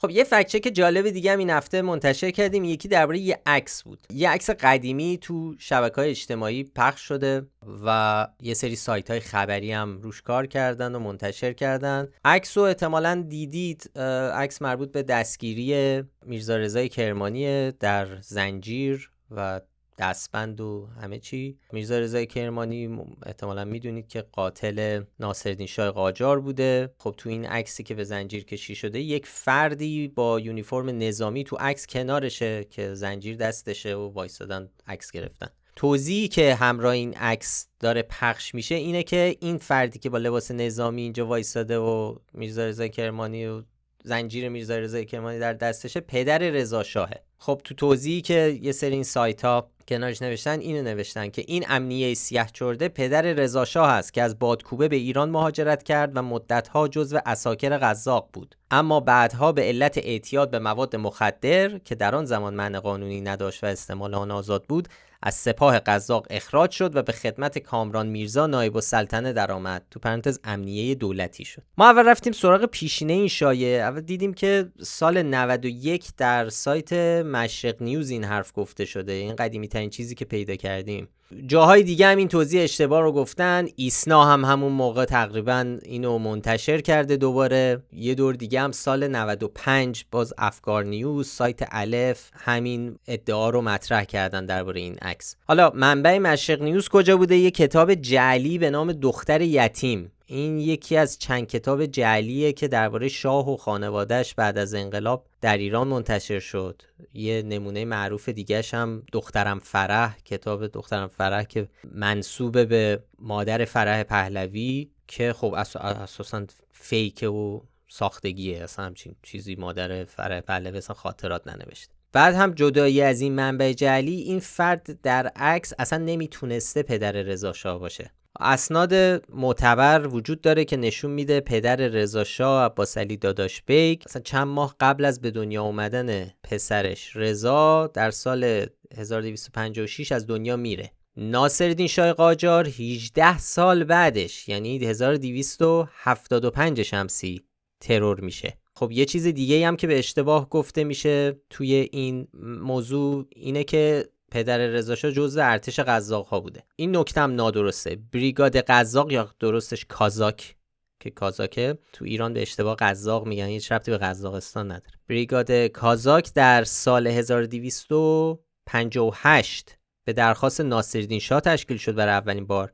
خب 0.00 0.10
یه 0.10 0.24
فکچه 0.24 0.60
که 0.60 0.70
جالب 0.70 1.10
دیگه 1.10 1.32
هم 1.32 1.38
این 1.38 1.50
هفته 1.50 1.82
منتشر 1.82 2.30
کردیم. 2.30 2.64
یکی 2.64 2.88
درباره 2.88 3.18
یه 3.18 3.40
عکس 3.46 3.82
بود. 3.82 3.98
یه 4.10 4.30
عکس 4.30 4.50
قدیمی 4.50 5.18
تو 5.22 5.54
شبکه 5.58 5.94
های 5.94 6.10
اجتماعی 6.10 6.64
پخش 6.64 7.00
شده 7.00 7.46
و 7.84 8.26
یه 8.42 8.54
سری 8.54 8.76
سایت 8.76 9.10
های 9.10 9.20
خبری 9.20 9.72
هم 9.72 9.98
روش 10.02 10.22
کار 10.22 10.46
کردن 10.46 10.94
و 10.94 10.98
منتشر 10.98 11.52
کردن. 11.52 12.08
عکس 12.24 12.58
رو 12.58 12.64
احتمالا 12.64 13.24
دیدید. 13.28 13.98
عکس 14.34 14.62
مربوط 14.62 14.92
به 14.92 15.02
دستگیری 15.02 16.02
میرزا 16.26 16.56
رضای 16.56 16.88
کرمانی 16.88 17.72
در 17.72 18.20
زنجیر 18.20 19.10
و 19.30 19.60
دستبند 19.98 20.60
و 20.60 20.88
همه 21.02 21.18
چی. 21.18 21.58
میرزا 21.72 21.98
رضای 21.98 22.26
کرمانی 22.26 22.98
احتمالا 23.26 23.64
می‌دونید 23.64 24.08
که 24.08 24.22
قاتل 24.32 25.02
ناصرالدین 25.20 25.66
شاه 25.66 25.90
قاجار 25.90 26.40
بوده. 26.40 26.94
خب 26.98 27.14
تو 27.18 27.28
این 27.28 27.46
عکسی 27.46 27.82
که 27.82 27.94
به 27.94 28.04
زنجیر 28.04 28.44
کشی 28.44 28.74
شده 28.74 29.00
یک 29.00 29.26
فردی 29.26 30.08
با 30.08 30.40
یونیفرم 30.40 30.98
نظامی 30.98 31.44
تو 31.44 31.56
عکس 31.56 31.86
کنارشه 31.86 32.64
که 32.64 32.94
زنجیر 32.94 33.36
دستشه 33.36 33.94
و 33.94 34.12
وایسادن 34.12 34.70
عکس 34.86 35.10
گرفتن. 35.10 35.48
توضیحی 35.76 36.28
که 36.28 36.54
همراه 36.54 36.92
این 36.92 37.14
عکس 37.14 37.68
داره 37.80 38.02
پخش 38.02 38.54
میشه 38.54 38.74
اینه 38.74 39.02
که 39.02 39.36
این 39.40 39.58
فردی 39.58 39.98
که 39.98 40.10
با 40.10 40.18
لباس 40.18 40.50
نظامی 40.50 41.02
اینجا 41.02 41.26
وایساده 41.26 41.78
و 41.78 42.16
میرزا 42.34 42.66
رضا 42.66 42.88
کرمانی 42.88 43.46
و 43.46 43.62
زنجیر 44.04 44.48
میرزا 44.48 44.78
رضا 44.78 45.04
کرمانی 45.04 45.38
در 45.38 45.52
دستشه 45.52 46.00
پدر 46.00 46.38
رضا 46.38 46.82
شاهه. 46.82 47.22
خب 47.42 47.60
تو 47.64 47.74
توضیحی 47.74 48.20
که 48.20 48.58
یه 48.62 48.72
سری 48.72 48.94
این 48.94 49.04
سایت 49.04 49.44
ها 49.44 49.70
کنارش 49.88 50.22
نوشتن 50.22 50.60
اینو 50.60 50.82
نوشتن 50.82 51.28
که 51.28 51.44
این 51.46 51.64
امنیه 51.68 52.14
سیاه 52.14 52.46
چرده 52.52 52.88
پدر 52.88 53.22
رضا 53.22 53.64
شاه 53.64 53.90
است 53.90 54.12
که 54.12 54.22
از 54.22 54.38
بادکوبه 54.38 54.88
به 54.88 54.96
ایران 54.96 55.30
مهاجرت 55.30 55.82
کرد 55.82 56.16
و 56.16 56.22
مدتها 56.22 56.88
جزو 56.88 57.18
اساکر 57.26 57.78
قزاق 57.78 58.28
بود. 58.32 58.56
اما 58.70 59.00
بعدها 59.00 59.52
به 59.52 59.62
علت 59.62 59.98
اعتیاد 59.98 60.50
به 60.50 60.58
مواد 60.58 60.96
مخدر 60.96 61.78
که 61.78 61.94
در 61.94 62.14
آن 62.14 62.24
زمان 62.24 62.54
معنی 62.54 62.78
قانونی 62.78 63.20
نداشت 63.20 63.64
و 63.64 63.66
استعمال 63.66 64.14
آن 64.14 64.30
آزاد 64.30 64.64
بود 64.64 64.88
از 65.22 65.34
سپاه 65.34 65.78
قزاق 65.78 66.26
اخراج 66.30 66.70
شد 66.70 66.96
و 66.96 67.02
به 67.02 67.12
خدمت 67.12 67.58
کامران 67.58 68.06
میرزا 68.06 68.46
نایب 68.46 68.76
السلطنه 68.76 69.32
درآمد. 69.32 69.86
تو 69.90 70.00
پرانتز 70.00 70.38
امنیه 70.44 70.94
دولتی 70.94 71.44
شد. 71.44 71.62
ما 71.78 71.90
اول 71.90 72.08
رفتیم 72.08 72.32
سراغ 72.32 72.64
پیشینه 72.64 73.12
این 73.12 73.28
شایعه. 73.28 73.82
اول 73.82 74.00
دیدیم 74.00 74.34
که 74.34 74.68
سال 74.82 75.22
91 75.22 76.06
در 76.16 76.48
سایت 76.48 76.92
مشرق 77.30 77.82
نیوز 77.82 78.10
این 78.10 78.24
حرف 78.24 78.52
گفته 78.54 78.84
شده 78.84 79.12
این 79.12 79.36
قدیمی 79.36 79.68
ترین 79.68 79.90
چیزی 79.90 80.14
که 80.14 80.24
پیدا 80.24 80.56
کردیم. 80.56 81.08
جاهای 81.46 81.82
دیگه 81.82 82.06
هم 82.06 82.18
این 82.18 82.28
توضیح 82.28 82.62
اشتباه 82.62 83.02
رو 83.02 83.12
گفتن. 83.12 83.68
ایسنا 83.76 84.24
هم 84.24 84.44
همون 84.44 84.72
موقع 84.72 85.04
تقریبا 85.04 85.78
اینو 85.82 86.18
منتشر 86.18 86.80
کرده 86.80 87.16
دوباره. 87.16 87.82
یه 87.92 88.14
دور 88.14 88.34
دیگه 88.34 88.60
هم 88.60 88.72
سال 88.72 89.08
95 89.08 90.04
باز 90.10 90.34
افکار 90.38 90.84
نیوز 90.84 91.28
سایت 91.28 91.60
الف 91.70 92.30
همین 92.34 92.98
ادعا 93.06 93.50
رو 93.50 93.62
مطرح 93.62 94.04
کردن 94.04 94.46
درباره 94.46 94.80
این 94.80 94.94
عکس. 95.02 95.36
حالا 95.48 95.72
منبع 95.74 96.18
مشرق 96.18 96.62
نیوز 96.62 96.88
کجا 96.88 97.16
بوده؟ 97.16 97.36
یه 97.36 97.50
کتاب 97.50 97.94
جعلی 97.94 98.58
به 98.58 98.70
نام 98.70 98.92
دختر 98.92 99.40
یتیم. 99.40 100.12
این 100.32 100.58
یکی 100.58 100.96
از 100.96 101.18
چند 101.18 101.46
کتاب 101.46 101.86
جعلیه 101.86 102.52
که 102.52 102.68
درباره 102.68 103.08
شاه 103.08 103.50
و 103.50 103.56
خانوادهش 103.56 104.34
بعد 104.34 104.58
از 104.58 104.74
انقلاب 104.74 105.26
در 105.40 105.56
ایران 105.56 105.88
منتشر 105.88 106.40
شد. 106.40 106.82
یه 107.14 107.42
نمونه 107.42 107.84
معروف 107.84 108.28
دیگهش 108.28 108.74
هم 108.74 109.02
دخترم 109.12 109.58
فرح 109.58 110.16
کتاب 110.24 110.66
دخترم 110.66 111.08
فرح 111.20 111.44
که 111.44 111.68
منسوب 111.94 112.64
به 112.64 113.02
مادر 113.18 113.64
فرح 113.64 114.02
پهلوی 114.02 114.90
که 115.06 115.32
خب 115.32 115.54
اساسا 115.54 116.46
فیک 116.70 117.22
و 117.22 117.60
ساختگیه. 117.88 118.64
اصلا 118.64 118.84
همچین 118.84 119.14
چیزی 119.22 119.54
مادر 119.54 120.04
فرح 120.04 120.40
پهلوی 120.40 120.78
اصلا 120.78 120.96
خاطرات 120.96 121.46
ننوشته. 121.46 121.92
بعد 122.12 122.34
هم 122.34 122.50
جدایی 122.50 123.02
از 123.02 123.20
این 123.20 123.32
منبع 123.32 123.72
جعلی 123.72 124.16
این 124.16 124.40
فرد 124.40 125.00
در 125.02 125.26
عکس 125.26 125.72
اصلا 125.78 125.98
نمی‌تونسته 125.98 126.82
پدر 126.82 127.12
رضا 127.12 127.52
شاه 127.52 127.78
باشه. 127.78 128.10
اسناد 128.40 128.94
معتبر 129.34 130.06
وجود 130.06 130.40
داره 130.40 130.64
که 130.64 130.76
نشون 130.76 131.10
میده 131.10 131.40
پدر 131.40 131.76
رضا 131.76 132.24
شاه 132.24 132.64
عباس 132.64 132.98
علی 132.98 133.16
داداش 133.16 133.62
بیگ 133.62 134.02
اصلا 134.06 134.22
چند 134.22 134.46
ماه 134.46 134.76
قبل 134.80 135.04
از 135.04 135.20
به 135.20 135.30
دنیا 135.30 135.62
اومدن 135.62 136.30
پسرش 136.42 137.16
رضا 137.16 137.86
در 137.86 138.10
سال 138.10 138.66
1256 138.96 140.12
از 140.12 140.26
دنیا 140.26 140.56
میره. 140.56 140.90
ناصرالدین 141.16 141.86
شاه 141.86 142.12
قاجار 142.12 142.68
18 142.68 143.38
سال 143.38 143.84
بعدش 143.84 144.48
یعنی 144.48 144.78
1275 144.78 146.82
شمسی 146.82 147.44
ترور 147.80 148.20
میشه. 148.20 148.58
خب 148.74 148.92
یه 148.92 149.04
چیز 149.04 149.26
دیگه 149.26 149.66
هم 149.66 149.76
که 149.76 149.86
به 149.86 149.98
اشتباه 149.98 150.48
گفته 150.48 150.84
میشه 150.84 151.40
توی 151.50 151.88
این 151.92 152.28
موضوع 152.60 153.26
اینه 153.36 153.64
که 153.64 154.08
پدر 154.30 154.58
رضاشاه 154.58 155.12
جزء 155.12 155.42
ارتش 155.44 155.80
قزاق 155.80 156.26
ها 156.26 156.40
بوده. 156.40 156.62
این 156.76 156.96
نکته 156.96 157.20
هم 157.20 157.34
نادرسته. 157.34 157.98
بریگاد 158.12 158.56
قزاق 158.56 159.12
یا 159.12 159.34
درستش 159.40 159.84
کازاک 159.84 160.56
که 161.00 161.10
کازاکه 161.10 161.78
تو 161.92 162.04
ایران 162.04 162.32
به 162.32 162.42
اشتباه 162.42 162.76
قزاق 162.76 163.26
میگن 163.26 163.46
هیچ 163.46 163.72
ربطی 163.72 163.90
به 163.90 163.98
قزاقستان 163.98 164.66
نداره. 164.66 164.98
بریگاد 165.08 165.52
کازاک 165.52 166.34
در 166.34 166.64
سال 166.64 167.06
1258 167.06 169.79
به 170.10 170.14
درخواست 170.14 170.60
ناصرالدین 170.60 171.18
شاه 171.18 171.40
تشکیل 171.40 171.76
شد 171.76 171.94
برای 171.94 172.14
اولین 172.14 172.46
بار. 172.46 172.72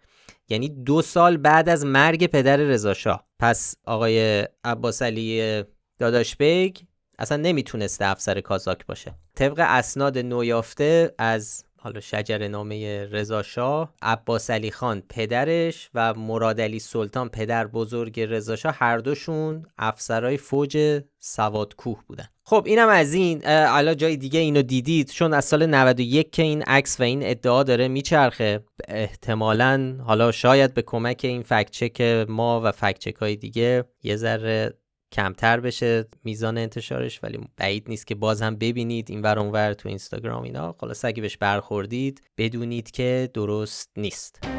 یعنی 0.48 0.68
دو 0.68 1.02
سال 1.02 1.36
بعد 1.36 1.68
از 1.68 1.84
مرگ 1.84 2.26
پدر 2.26 2.56
رضاشاه 2.56 3.26
پس 3.38 3.74
آقای 3.84 4.48
عباس 4.64 5.02
علی 5.02 5.62
داداش 5.98 6.36
بیگ 6.36 6.76
اصلا 7.18 7.36
نمی‌تونسته 7.36 8.06
افسر 8.06 8.40
قزاق 8.40 8.86
باشه. 8.86 9.14
طبق 9.34 9.54
اسناد 9.58 10.18
نویافته 10.18 11.14
از 11.18 11.64
حالا 11.86 12.00
شجر 12.00 12.48
نامه 12.48 13.04
رضا 13.04 13.42
شاه 13.42 13.94
عباس 14.02 14.50
علی 14.50 14.70
خان 14.70 15.02
پدرش 15.08 15.90
و 15.94 16.14
مراد 16.14 16.60
علی 16.60 16.78
سلطان 16.78 17.28
پدر 17.28 17.66
بزرگ 17.66 18.20
رضا 18.20 18.56
شاه 18.56 18.74
هر 18.78 18.98
دوشون 18.98 19.66
افسرای 19.78 20.36
فوج 20.36 21.02
سواد 21.18 21.76
کوه 21.76 22.02
بودن. 22.06 22.28
خب 22.44 22.62
اینم 22.66 22.88
از 22.88 23.14
این. 23.14 23.46
حالا 23.46 23.94
جای 23.94 24.16
دیگه 24.16 24.40
اینو 24.40 24.62
دیدید. 24.62 25.10
چون 25.10 25.34
از 25.34 25.44
سال 25.44 25.66
91 25.66 26.30
که 26.30 26.42
این 26.42 26.62
عکس 26.62 27.00
و 27.00 27.02
این 27.02 27.20
ادعا 27.22 27.62
داره 27.62 27.88
میچرخه. 27.88 28.64
احتمالا 28.88 29.96
حالا 30.06 30.32
شاید 30.32 30.74
به 30.74 30.82
کمک 30.82 31.20
این 31.24 31.42
fact-check 31.42 32.26
ما 32.28 32.60
و 32.64 32.72
fact-check 32.72 33.14
های 33.14 33.36
دیگه 33.36 33.84
یه 34.02 34.16
ذره 34.16 34.74
کمتر 35.16 35.60
بشه 35.60 36.08
میزان 36.24 36.58
انتشارش 36.58 37.20
ولی 37.22 37.38
بعید 37.56 37.88
نیست 37.88 38.06
که 38.06 38.14
باز 38.14 38.42
هم 38.42 38.56
ببینید 38.56 39.10
این 39.10 39.22
ور 39.22 39.38
اونور 39.38 39.72
تو 39.72 39.88
اینستاگرام 39.88 40.42
اینا. 40.42 40.74
خلاص 40.80 41.04
اگه 41.04 41.22
بهش 41.22 41.36
برخوردید 41.36 42.22
بدونید 42.38 42.90
که 42.90 43.30
درست 43.34 43.90
نیست. 43.96 44.55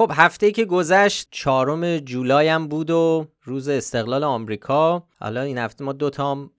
خب 0.00 0.12
هفته 0.14 0.52
که 0.52 0.64
گذشت 0.64 1.28
چهارم 1.30 1.98
جولای 1.98 2.48
هم 2.48 2.68
بود 2.68 2.90
و 2.90 3.26
روز 3.42 3.68
استقلال 3.68 4.24
آمریکا. 4.24 5.06
حالا 5.18 5.42
این 5.42 5.58
هفته 5.58 5.84
ما 5.84 5.92
دو 5.92 6.10
تا 6.10 6.50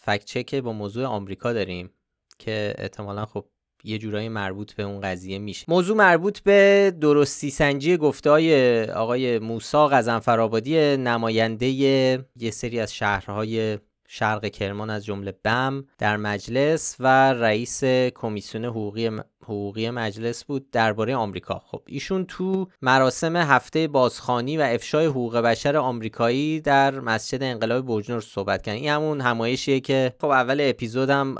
فکت 0.00 0.24
چک 0.24 0.54
با 0.54 0.72
موضوع 0.72 1.04
آمریکا 1.04 1.52
داریم 1.52 1.90
که 2.38 2.74
احتمالا 2.78 3.24
خب 3.26 3.44
یه 3.84 3.98
جورایی 3.98 4.28
مربوط 4.28 4.72
به 4.72 4.82
اون 4.82 5.00
قضیه 5.00 5.38
میشه. 5.38 5.64
موضوع 5.68 5.96
مربوط 5.96 6.40
به 6.40 6.92
درستی 7.00 7.50
سنجی 7.50 7.96
گفتهای 7.96 8.84
آقای 8.84 9.38
موسا 9.38 9.88
غزنفرآبادی 9.88 10.96
نماینده 10.96 11.66
یه 11.66 12.50
سری 12.52 12.80
از 12.80 12.94
شهرهای 12.94 13.78
شرق 14.14 14.46
کرمان 14.46 14.90
از 14.90 15.04
جمله 15.04 15.34
بم 15.44 15.84
در 15.98 16.16
مجلس 16.16 16.96
و 17.00 17.32
رئیس 17.32 17.84
کمیسیون 18.14 18.64
حقوقی 18.64 19.10
حقوقی 19.44 19.90
مجلس 19.90 20.44
بود 20.44 20.70
درباره 20.70 21.16
آمریکا. 21.16 21.58
خب 21.58 21.82
ایشون 21.86 22.26
تو 22.26 22.68
مراسم 22.82 23.36
هفته 23.36 23.88
بازخانی 23.88 24.56
و 24.56 24.60
افشای 24.60 25.06
حقوق 25.06 25.36
بشر 25.36 25.76
آمریکایی 25.76 26.60
در 26.60 27.00
مسجد 27.00 27.42
انقلاب 27.42 27.86
برجنور 27.86 28.20
صحبت 28.20 28.62
کردن. 28.62 28.78
این 28.78 28.88
همون 28.88 29.20
همایشیه 29.20 29.80
که 29.80 30.14
خب 30.20 30.28
اول 30.28 30.58
اپیزودم 30.60 31.34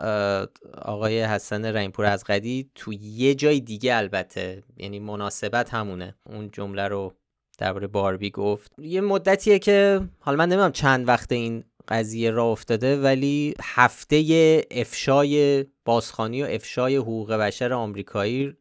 آقای 0.82 1.22
حسن 1.24 1.76
رحیمپور 1.76 2.04
از 2.04 2.24
قدی 2.24 2.70
تو 2.74 2.92
یه 2.92 3.34
جای 3.34 3.60
دیگه 3.60 3.96
البته 3.96 4.62
یعنی 4.76 5.00
مناسبت 5.00 5.74
همونه. 5.74 6.14
اون 6.26 6.50
جمله 6.50 6.88
رو 6.88 7.14
درباره 7.58 7.86
باربی 7.86 8.30
گفت. 8.30 8.72
یه 8.78 9.00
مدتیه 9.00 9.58
که 9.58 10.00
حالا 10.20 10.36
من 10.36 10.48
نمی‌دونم 10.48 10.72
چند 10.72 11.08
وقت 11.08 11.32
این 11.32 11.64
قضیه 11.88 12.30
را 12.30 12.44
افتاده 12.44 12.96
ولی 12.96 13.54
هفته 13.62 14.66
افشای 14.70 15.64
بازخانی 15.84 16.42
و 16.42 16.46
افشای 16.46 16.96
حقوق 16.96 17.32
بشر 17.32 17.72
آمریکایی 17.72 18.56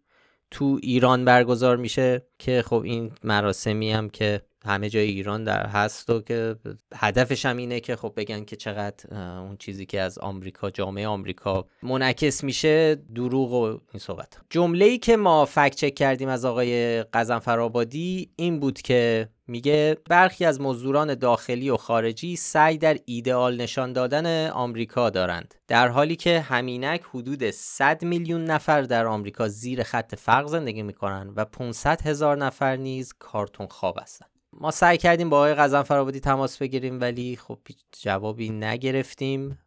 تو 0.51 0.79
ایران 0.83 1.25
برگزار 1.25 1.77
میشه 1.77 2.25
که 2.39 2.63
خب 2.65 2.81
این 2.85 3.11
مراسمی 3.23 3.91
هم 3.91 4.09
که 4.09 4.41
همه 4.65 4.89
جای 4.89 5.07
ایران 5.07 5.43
در 5.43 5.65
هست 5.65 6.09
و 6.09 6.21
که 6.21 6.55
هدفش 6.95 7.45
هم 7.45 7.57
اینه 7.57 7.79
که 7.79 7.95
خب 7.95 8.13
بگن 8.15 8.45
که 8.45 8.55
چقدر 8.55 9.17
اون 9.39 9.57
چیزی 9.57 9.85
که 9.85 10.01
از 10.01 10.17
آمریکا 10.17 10.69
جامعه 10.69 11.07
آمریکا 11.07 11.67
منعکس 11.83 12.43
میشه 12.43 12.95
دروغ 13.15 13.53
و 13.53 13.65
این 13.65 13.99
صحبت. 13.99 14.37
جمله 14.49 14.85
ای 14.85 14.97
که 14.97 15.17
ما 15.17 15.45
فکت 15.45 15.75
چک 15.75 15.95
کردیم 15.95 16.29
از 16.29 16.45
آقای 16.45 17.03
قزنفرآبادی 17.03 18.29
این 18.35 18.59
بود 18.59 18.81
که 18.81 19.29
میگه 19.51 19.97
برخی 20.09 20.45
از 20.45 20.61
مزدوران 20.61 21.15
داخلی 21.15 21.69
و 21.69 21.77
خارجی 21.77 22.35
سعی 22.35 22.77
در 22.77 22.97
ایدئال 23.05 23.61
نشان 23.61 23.93
دادن 23.93 24.49
آمریکا 24.49 25.09
دارند 25.09 25.55
در 25.67 25.87
حالی 25.87 26.15
که 26.15 26.39
همینک 26.39 27.01
حدود 27.13 27.51
100 27.51 28.03
میلیون 28.03 28.43
نفر 28.43 28.81
در 28.81 29.05
آمریکا 29.05 29.47
زیر 29.47 29.83
خط 29.83 30.15
فقر 30.15 30.47
زندگی 30.47 30.83
می‌کنند 30.83 31.33
و 31.35 31.45
500 31.45 32.01
هزار 32.01 32.37
نفر 32.37 32.75
نیز 32.75 33.13
کارتون 33.19 33.67
خواب 33.67 33.99
هستند 34.01 34.29
ما 34.53 34.71
سعی 34.71 34.97
کردیم 34.97 35.29
با 35.29 35.37
آقای 35.37 35.53
قزن 35.53 35.81
فرابادی 35.81 36.19
تماس 36.19 36.57
بگیریم 36.57 37.01
ولی 37.01 37.35
خب 37.35 37.59
جوابی 38.01 38.49
نگرفتیم 38.49 39.57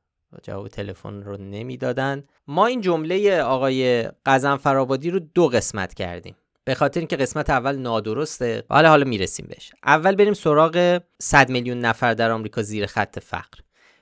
جواب 0.43 0.69
تلفن 0.69 1.23
رو 1.23 1.37
نمی‌دادن. 1.37 2.25
ما 2.47 2.67
این 2.67 2.81
جمله 2.81 3.43
آقای 3.43 4.03
قزن 4.27 4.57
فرابادی 4.57 5.11
رو 5.11 5.19
دو 5.19 5.49
قسمت 5.49 5.95
کردیم. 5.95 6.37
به 6.65 6.75
خاطر 6.75 7.01
اینکه 7.01 7.17
قسمت 7.17 7.51
اول 7.51 7.77
نادرسته. 7.77 8.65
حالا 8.69 8.89
حالا 8.89 9.05
می‌رسیم 9.05 9.47
بهش. 9.49 9.73
اول 9.85 10.15
بریم 10.15 10.35
سراغ 10.35 11.01
100 11.23 11.51
میلیون 11.51 11.81
نفر 11.81 12.15
در 12.15 12.31
آمریکا 12.31 12.63
زیر 12.63 12.87
خط 12.87 13.19
فقر. 13.19 13.59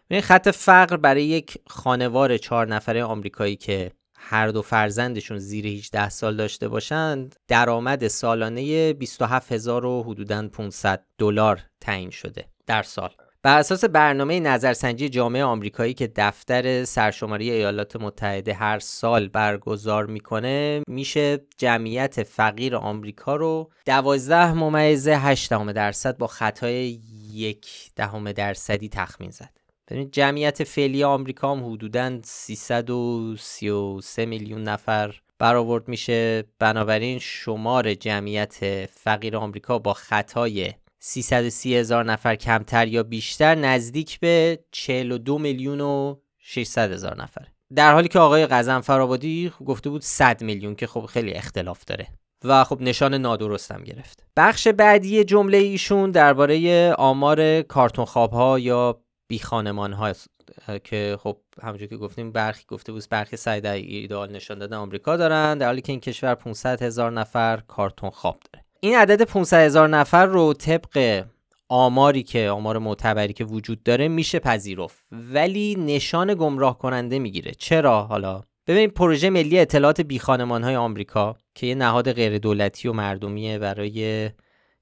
این 0.08 0.20
خط 0.20 0.48
فقر 0.48 0.96
برای 0.96 1.24
یک 1.24 1.58
خانوار 1.66 2.36
چهار 2.36 2.66
نفره 2.68 3.04
آمریکایی 3.04 3.56
که 3.56 3.92
هر 4.16 4.48
دو 4.48 4.62
فرزندشون 4.62 5.38
زیر 5.38 5.66
18 5.66 6.08
سال 6.08 6.36
داشته 6.36 6.68
باشند 6.68 7.36
درآمد 7.48 8.08
سالانه 8.08 8.92
27 8.92 9.52
هزار 9.52 9.84
و 9.84 10.02
حدوداً 10.02 10.48
500 10.48 11.04
دلار 11.18 11.60
تعیین 11.80 12.10
شده 12.10 12.44
در 12.66 12.82
سال. 12.82 13.10
بر 13.44 13.58
اساس 13.58 13.84
برنامه 13.84 14.40
نظرسنجی 14.40 15.08
جامعه 15.08 15.44
آمریکایی 15.44 15.94
که 15.94 16.12
دفتر 16.16 16.84
سرشماری 16.84 17.50
ایالات 17.50 17.96
متحده 17.96 18.54
هر 18.54 18.78
سال 18.78 19.28
برگزار 19.28 20.06
می‌کنه 20.06 20.82
میشه 20.88 21.40
جمعیت 21.58 22.22
فقیر 22.22 22.76
آمریکا 22.76 23.36
رو 23.36 23.70
12 23.86 24.52
ممیز 24.52 25.08
8 25.08 25.72
درصد 25.72 26.18
با 26.18 26.26
خطای 26.26 27.00
یک 27.32 27.66
دهم 27.96 28.32
درصدی 28.32 28.88
تخمین 28.88 29.30
زد. 29.30 29.50
ببینید 29.88 30.12
جمعیت 30.12 30.64
فعلی 30.64 31.04
آمریکا 31.04 31.54
هم 31.54 31.72
حدوداً 31.72 32.18
333 32.24 34.26
میلیون 34.26 34.62
نفر 34.62 35.20
برآورد 35.38 35.88
میشه. 35.88 36.44
بنابراین 36.58 37.18
شمار 37.18 37.94
جمعیت 37.94 38.86
فقیر 38.86 39.36
آمریکا 39.36 39.78
با 39.78 39.92
خطای 39.92 40.72
330 41.04 41.76
هزار 41.76 42.04
نفر 42.04 42.36
کمتر 42.36 42.88
یا 42.88 43.02
بیشتر 43.02 43.54
نزدیک 43.54 44.20
به 44.20 44.58
42 44.70 45.38
میلیون 45.38 45.80
و 45.80 46.16
600 46.38 46.92
هزار 46.92 47.22
نفر. 47.22 47.46
در 47.74 47.92
حالی 47.92 48.08
که 48.08 48.18
آقای 48.18 48.46
قزن 48.46 48.80
فرابادی 48.80 49.52
گفته 49.66 49.90
بود 49.90 50.02
100 50.02 50.42
میلیون 50.42 50.74
که 50.74 50.86
خب 50.86 51.06
خیلی 51.06 51.32
اختلاف 51.32 51.84
داره 51.84 52.08
و 52.44 52.64
خب 52.64 52.80
نشان 52.80 53.14
نادرستم 53.14 53.84
گرفت. 53.84 54.26
بخش 54.36 54.68
بعدی 54.68 55.24
جمله 55.24 55.58
ایشون 55.58 56.10
درباره 56.10 56.92
آمار 56.92 57.62
کارتون 57.62 58.04
خواب 58.04 58.32
ها 58.32 58.58
یا 58.58 59.02
بی 59.28 59.38
خانمان 59.38 59.92
ها 59.92 60.12
که 60.84 61.18
خب 61.20 61.38
همونجور 61.62 61.88
که 61.88 61.96
گفتیم 61.96 62.32
برخی 62.32 62.64
گفته 62.68 62.92
بود 62.92 63.04
برخی 63.10 63.36
سعی 63.36 63.60
در 63.60 63.74
ایدئال 63.74 64.32
نشان 64.32 64.58
دادن 64.58 64.76
آمریکا 64.76 65.16
دارن 65.16 65.58
در 65.58 65.66
حالی 65.66 65.80
که 65.80 65.92
این 65.92 66.00
کشور 66.00 66.34
500 66.34 66.82
هزار 66.82 67.12
نفر 67.12 67.62
کارتون 67.68 68.10
خواب 68.10 68.36
داره. 68.52 68.64
این 68.84 68.96
عدد 68.96 69.22
500 69.22 69.56
هزار 69.56 69.88
نفر 69.88 70.26
رو 70.26 70.54
طبق 70.54 71.24
آماری 71.68 72.22
که 72.22 72.48
آمار 72.48 72.78
معتبری 72.78 73.32
که 73.32 73.44
وجود 73.44 73.82
داره 73.82 74.08
میشه 74.08 74.38
پذیرفت. 74.38 75.04
ولی 75.12 75.74
نشان 75.74 76.34
گمراه 76.34 76.78
کننده 76.78 77.18
می‌گیره. 77.18 77.52
چرا؟ 77.58 78.02
حالا 78.02 78.42
ببین 78.66 78.90
پروژه 78.90 79.30
ملی 79.30 79.58
اطلاعات 79.58 80.00
بی 80.00 80.18
های 80.18 80.76
آمریکا 80.76 81.36
که 81.54 81.66
یه 81.66 81.74
نهاد 81.74 82.12
غیر 82.12 82.38
دولتی 82.38 82.88
و 82.88 82.92
مردمیه 82.92 83.58
برای 83.58 84.30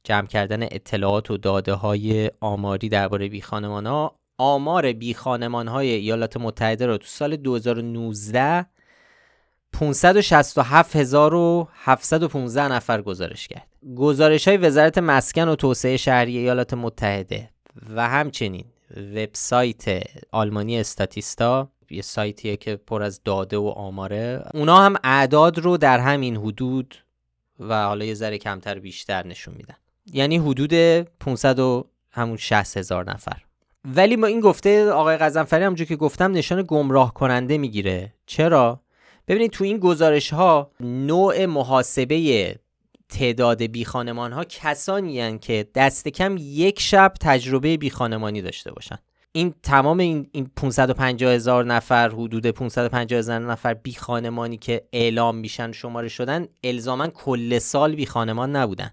جمع 0.05 0.27
کردن 0.27 0.63
اطلاعات 0.63 1.31
و 1.31 1.37
داده 1.37 1.73
های 1.73 2.31
آماری 2.41 2.89
درباره 2.89 3.29
بی 3.29 3.41
خانمان 3.41 3.87
ها 3.87 4.17
آمار 4.39 4.93
بی 4.93 5.13
های 5.13 5.91
ایالات 5.91 6.37
متحده 6.37 6.87
رو 6.87 6.99
تو 6.99 7.07
سال 7.07 7.37
2019 7.37 8.67
567715 9.73 12.59
نفر 12.59 13.03
گزارش 13.03 13.49
کرد. 13.49 13.67
گزارش 13.97 14.49
های 14.49 14.57
وزارت 14.57 14.99
مسکن 14.99 15.49
و 15.49 15.57
توسعه 15.57 15.97
شهری 15.97 16.39
ایالات 16.39 16.75
متحده 16.75 17.51
و 17.95 18.09
همچنین 18.09 18.65
وبسایت 18.97 20.03
آلمانی 20.33 20.81
استاتیستا 20.81 21.69
یه 21.91 22.03
سایتیه 22.03 22.57
که 22.57 22.77
پر 22.77 23.03
از 23.03 23.21
داده 23.25 23.57
و 23.57 23.67
آماره 23.67 24.43
اونا 24.55 24.81
هم 24.81 24.97
اعداد 25.05 25.59
رو 25.59 25.77
در 25.77 25.99
همین 25.99 26.37
حدود 26.37 26.95
و 27.61 27.85
حالا 27.85 28.05
یه 28.05 28.15
ذره 28.15 28.39
کمتر 28.39 28.79
بیشتر 28.79 29.27
نشون 29.27 29.55
میدن. 29.55 29.75
یعنی 30.13 30.39
حدود 30.39 30.75
500 31.21 31.59
و 31.59 31.87
همون 32.11 32.37
60 32.37 32.77
هزار 32.77 33.11
نفر. 33.11 33.37
ولی 33.85 34.17
ما 34.17 34.27
این 34.27 34.41
گفته 34.41 34.91
آقای 34.91 35.17
قزنفری 35.17 35.65
همونجور 35.65 35.87
که 35.87 35.97
گفتم 35.97 36.33
نشان 36.33 36.65
گمراه 36.69 37.15
کننده 37.15 37.59
می‌گیره. 37.59 38.15
چرا؟ 38.27 38.81
ببینید 39.31 39.51
تو 39.51 39.65
این 39.65 39.79
گزارش 39.79 40.33
ها 40.33 40.71
نوع 40.81 41.47
محاسبه 41.47 42.55
تعداد 43.09 43.63
بی 43.63 43.83
ها 43.83 44.45
کسانی 44.45 45.21
هن 45.21 45.39
که 45.39 45.67
دست 45.75 46.09
کم 46.09 46.37
یک 46.39 46.81
شب 46.81 47.13
تجربه 47.21 47.77
بی 47.77 47.91
خانمانی 47.91 48.43
داشته 48.43 48.73
باشن. 48.73 48.99
این 49.33 49.55
تمام 49.63 49.99
این, 49.99 50.29
این 50.33 50.51
550 50.57 51.33
هزار 51.33 51.65
نفر 51.65 52.09
حدود 52.09 52.47
550 52.47 53.19
هزار 53.19 53.39
نفر 53.39 53.75
بی 53.75 53.93
خانمانی 53.93 54.57
که 54.57 54.83
اعلام 54.93 55.37
میشن 55.37 55.73
شماره 55.73 56.09
شدن 56.09 56.47
الزاما 56.65 57.07
کل 57.07 57.59
سال 57.59 57.95
بی 57.95 58.07
خانمان 58.07 58.57
نبودن. 58.57 58.91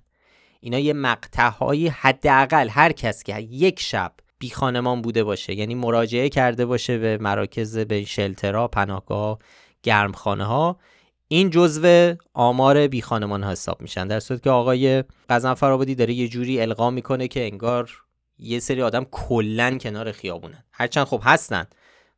اینا 0.60 0.80
یه 0.80 0.94
مقطع 0.94 1.50
هایی 1.50 1.88
حداقل 1.88 2.70
هر 2.70 2.92
کس 2.92 3.24
که 3.24 3.40
یک 3.40 3.80
شب 3.80 4.14
بی 4.40 4.50
خانمان 4.50 5.02
بوده 5.02 5.24
باشه 5.24 5.54
یعنی 5.54 5.76
مراجعه 5.76 6.30
کرده 6.30 6.66
باشه 6.66 6.98
به 6.98 7.18
مراکز 7.18 7.78
به 7.78 8.04
شلترها 8.04 8.68
پناهگاه 8.68 9.40
گرمخانه 9.84 10.44
ها 10.44 10.80
این 11.28 11.50
جزو 11.50 12.16
آمار 12.34 12.88
بی 12.88 13.02
خانمان 13.02 13.44
ها 13.44 13.52
حساب 13.52 13.82
میشن. 13.82 14.08
در 14.08 14.20
صورتی 14.20 14.44
که 14.44 14.50
آقای 14.50 15.04
قزن 15.30 15.54
فرابادی 15.54 15.96
داره 15.96 16.14
یه 16.14 16.28
جوری 16.28 16.62
القا 16.62 16.90
می‌کنه 16.90 17.28
که 17.28 17.46
انگار 17.46 17.92
یه 18.40 18.60
سری 18.60 18.82
آدم 18.82 19.04
کلا 19.12 19.78
کنار 19.78 20.12
خیابونن. 20.12 20.64
هرچند 20.72 21.06
خب 21.06 21.22
هستن 21.24 21.66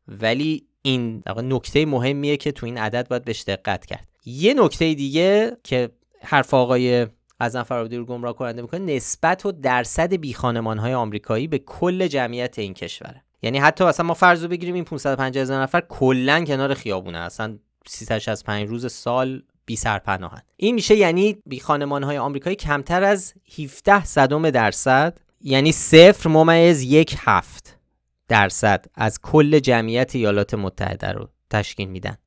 ولی 0.07 0.65
این 0.81 1.23
نکته 1.37 1.85
مهمیه 1.85 2.37
که 2.37 2.51
تو 2.51 2.65
این 2.65 2.77
عدد 2.77 3.07
باید 3.07 3.25
بهش 3.25 3.43
دقت 3.43 3.85
کرد. 3.85 4.07
یه 4.25 4.53
نکته 4.53 4.93
دیگه 4.93 5.57
که 5.63 5.89
حرف 6.21 6.53
آقای 6.53 7.07
از 7.39 7.57
فرابادی 7.57 7.97
رو 7.97 8.05
گمراه 8.05 8.35
کننده 8.35 8.61
می‌کنه 8.61 8.95
نسبت 8.95 9.45
و 9.45 9.51
درصد 9.51 10.13
بی 10.13 10.31
های 10.31 10.93
آمریکایی 10.93 11.47
به 11.47 11.59
کل 11.59 12.07
جمعیت 12.07 12.59
این 12.59 12.73
کشوره. 12.73 13.23
یعنی 13.41 13.57
حتی 13.57 13.83
اصلا 13.83 14.05
ما 14.05 14.13
فرض 14.13 14.43
رو 14.43 14.49
بگیریم 14.49 14.75
این 14.75 14.83
550 14.83 15.41
هزار 15.41 15.61
نفر 15.61 15.81
کلا 15.81 16.43
کنار 16.45 16.73
خیابونه. 16.73 17.17
اصلا 17.17 17.57
365 17.87 18.67
روز 18.67 18.93
سال 18.93 19.43
بی 19.65 19.75
سرپناهن. 19.75 20.41
این 20.57 20.75
میشه 20.75 20.95
یعنی 20.95 21.37
بی 21.45 21.59
خانمان 21.59 22.03
های 22.03 22.17
آمریکایی 22.17 22.55
کمتر 22.55 23.03
از 23.03 23.33
17 23.59 24.05
صدم 24.05 24.49
درصد 24.49 25.17
یعنی 25.41 25.71
صفر 25.71 26.29
ممیز 26.29 26.83
یک 26.83 27.15
هفت 27.19 27.79
درصد 28.27 28.85
از 28.95 29.21
کل 29.21 29.59
جمعیت 29.59 30.15
ایالات 30.15 30.53
متحده 30.53 31.11
رو 31.11 31.29
تشکیل 31.49 31.89
میدن. 31.89 32.17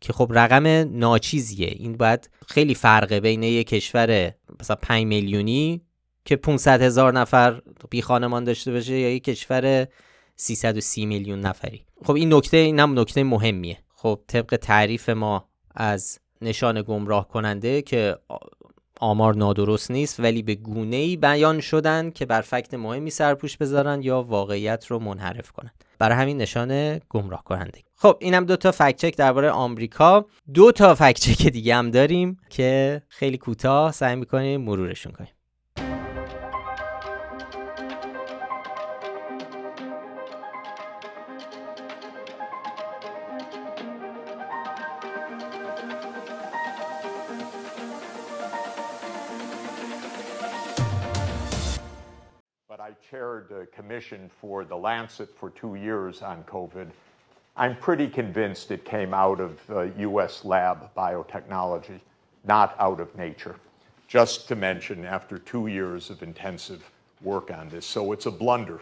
که 0.00 0.12
خب 0.12 0.30
رقم 0.34 0.66
ناچیزیه. 0.98 1.66
این 1.66 1.96
باید 1.96 2.30
خیلی 2.46 2.74
فرقه 2.74 3.20
بین 3.20 3.42
یک 3.42 3.66
کشور 3.66 4.32
مثلا 4.60 4.76
5 4.76 5.06
میلیونی 5.06 5.82
که 6.24 6.36
500 6.36 6.82
هزار 6.82 7.12
نفر 7.12 7.62
بی 7.90 8.02
خانمان 8.02 8.44
داشته 8.44 8.72
باشه 8.72 8.92
یا 8.92 9.14
یک 9.14 9.24
کشور 9.24 9.86
330 10.36 11.06
میلیون 11.06 11.40
نفری. 11.40 11.84
خب 12.04 12.14
این 12.14 12.34
نکته 12.34 12.56
این 12.56 12.80
هم 12.80 12.98
نکته 12.98 13.24
مهمیه. 13.24 13.78
خب 13.94 14.20
طبق 14.26 14.56
تعریف 14.56 15.08
ما 15.08 15.48
از 15.74 16.18
نشان 16.42 16.82
گمراه 16.82 17.28
کننده 17.28 17.82
که 17.82 18.18
آمار 19.00 19.34
نادرست 19.34 19.90
نیست 19.90 20.20
ولی 20.20 20.42
به 20.42 20.54
گونه 20.54 20.96
ای 20.96 21.16
بیان 21.16 21.60
شدن 21.60 22.10
که 22.10 22.26
بر 22.26 22.40
فکت 22.40 22.74
مهمی 22.74 23.10
سرپوش 23.10 23.56
بذارن 23.56 24.02
یا 24.02 24.22
واقعیت 24.22 24.86
رو 24.86 24.98
منحرف 24.98 25.50
کنن. 25.50 25.70
برای 25.98 26.16
همین 26.16 26.36
نشان 26.36 27.00
گمراه 27.10 27.44
کننده 27.44 27.80
خب 27.96 28.16
اینم 28.20 28.44
دو 28.44 28.56
تا 28.56 28.72
فکت 28.72 28.96
چک 28.96 29.16
درباره 29.16 29.50
آمریکا. 29.50 30.26
دو 30.54 30.72
تا 30.72 30.94
فکت 30.94 31.20
چک 31.20 31.46
دیگه 31.46 31.76
هم 31.76 31.90
داریم 31.90 32.36
که 32.50 33.02
خیلی 33.08 33.38
کوتاه 33.38 33.92
سعی 33.92 34.16
می‌کنیم 34.16 34.60
مرورشون 34.60 35.12
کنیم. 35.12 35.30
For 54.40 54.64
The 54.64 54.76
Lancet 54.76 55.30
for 55.38 55.50
two 55.50 55.74
years 55.76 56.22
on 56.22 56.44
COVID. 56.44 56.88
I'm 57.56 57.76
pretty 57.76 58.08
convinced 58.08 58.70
it 58.70 58.84
came 58.84 59.14
out 59.14 59.40
of 59.40 59.58
uh, 59.70 59.82
US 59.98 60.44
lab 60.44 60.94
biotechnology, 60.96 62.00
not 62.44 62.74
out 62.78 63.00
of 63.00 63.14
nature. 63.16 63.56
Just 64.08 64.48
to 64.48 64.56
mention, 64.56 65.04
after 65.04 65.38
two 65.38 65.66
years 65.68 66.10
of 66.10 66.22
intensive 66.22 66.90
work 67.22 67.50
on 67.50 67.68
this. 67.68 67.86
So 67.86 68.12
it's 68.12 68.26
a 68.26 68.30
blunder, 68.30 68.80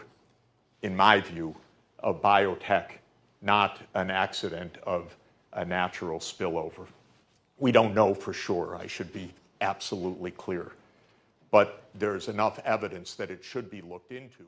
in 0.81 0.95
my 0.95 1.21
view, 1.21 1.55
of 1.99 2.21
biotech, 2.21 2.99
not 3.41 3.79
an 3.93 4.09
accident 4.11 4.77
of 4.83 5.15
a 5.53 5.65
natural 5.65 6.19
spillover. 6.19 6.87
We 7.59 7.71
don't 7.71 7.93
know 7.93 8.13
for 8.13 8.33
sure, 8.33 8.75
I 8.75 8.87
should 8.87 9.13
be 9.13 9.31
absolutely 9.61 10.31
clear. 10.31 10.71
but 11.51 11.83
there's 11.93 12.29
enough 12.29 12.59
evidence 12.65 13.15
that 13.15 13.29
it 13.29 13.43
should 13.43 13.69
be 13.69 13.81
looked 13.81 14.11
into. 14.11 14.45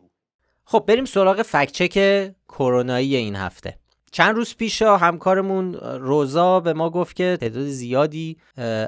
خب 0.65 0.84
بریم 0.88 1.06
سراغ 1.06 1.41
فکچک 1.41 2.32
کرونایی 2.49 3.15
این 3.15 3.36
هفته. 3.36 3.80
چند 4.12 4.36
روز 4.36 4.56
پیش 4.56 4.82
همکارمون 4.82 5.73
روزا 5.73 6.60
به 6.60 6.73
ما 6.73 6.89
گفت 6.89 7.15
که 7.15 7.38
تعداد 7.41 7.65
زیادی 7.65 8.38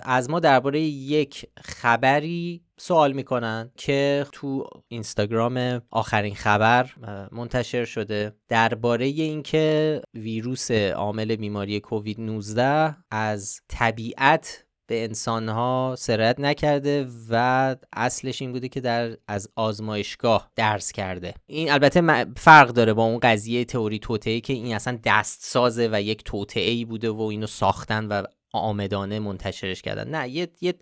از 0.04 0.30
ما 0.30 0.40
درباره 0.40 0.80
یک 0.82 1.46
خبری 1.58 2.62
سوال 2.78 3.14
می‌کنن 3.14 3.72
که 3.78 4.26
تو 4.32 4.68
اینستاگرام 4.88 5.82
آخرین 5.92 6.36
خبر 6.36 6.90
منتشر 7.32 7.86
شده. 7.86 8.36
درباره 8.50 9.06
اینکه 9.06 10.02
ویروس 10.14 10.72
عامل 10.72 11.36
بیماری 11.36 11.80
کووید 11.80 12.22
19 12.22 12.96
از 13.12 13.62
طبیعت 13.68 14.65
به 14.88 15.04
انسانها 15.04 15.96
سرایت 15.98 16.40
نکرده 16.40 17.08
و 17.30 17.76
اصلش 17.94 18.42
این 18.42 18.52
بوده 18.52 18.68
که 18.68 18.82
در 18.82 19.18
از 19.28 19.50
آزمایشگاه 19.56 20.52
درس 20.56 20.92
کرده. 20.92 21.34
این 21.48 21.72
البته 21.72 22.26
فرق 22.38 22.70
داره 22.70 22.94
با 22.94 23.04
اون 23.04 23.20
قضیه 23.20 23.66
تئوری 23.66 24.00
توطئه 24.00 24.40
که 24.40 24.54
این 24.54 24.76
اصلا 24.76 25.00
دست 25.04 25.44
سازه 25.44 25.90
و 25.92 26.02
یک 26.02 26.24
ای 26.56 26.86
بوده 26.86 27.10
و 27.10 27.22
اینو 27.22 27.48
ساختن 27.48 28.06
و 28.06 28.24
آمدانه 28.54 29.20
منتشرش 29.20 29.82
کردن. 29.82 30.16
نه 30.16 30.30
یه, 30.30 30.48
یه 30.62 30.74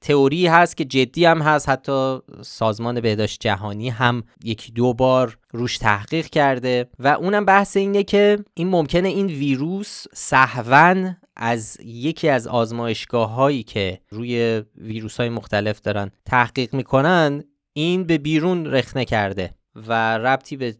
تئوری 0.00 0.46
هست 0.46 0.76
که 0.76 0.84
جدی 0.84 1.24
هم 1.24 1.42
هست. 1.42 1.68
حتی 1.68 2.18
سازمان 2.42 3.00
بهداشت 3.00 3.40
جهانی 3.40 3.88
هم 3.88 4.22
یکی 4.44 4.72
دو 4.72 4.94
بار 4.94 5.38
روش 5.52 5.78
تحقیق 5.78 6.26
کرده 6.26 6.88
و 6.98 7.08
اونم 7.08 7.44
بحث 7.44 7.76
اینه 7.76 8.02
که 8.02 8.38
این 8.54 8.68
ممکنه 8.68 9.08
این 9.08 9.26
ویروس 9.26 10.04
صحون 10.14 11.16
از 11.42 11.78
یکی 11.84 12.28
از 12.28 12.46
آزمایشگاه 12.46 13.30
هایی 13.30 13.62
که 13.62 14.00
روی 14.10 14.62
ویروس 14.76 15.16
های 15.16 15.28
مختلف 15.28 15.80
دارن 15.80 16.10
تحقیق 16.24 16.74
می‌کنن 16.74 17.44
این 17.72 18.04
به 18.04 18.18
بیرون 18.18 18.66
رخنه 18.66 19.04
کرده 19.04 19.54
و 19.74 20.18
ربطی 20.18 20.56
به 20.56 20.76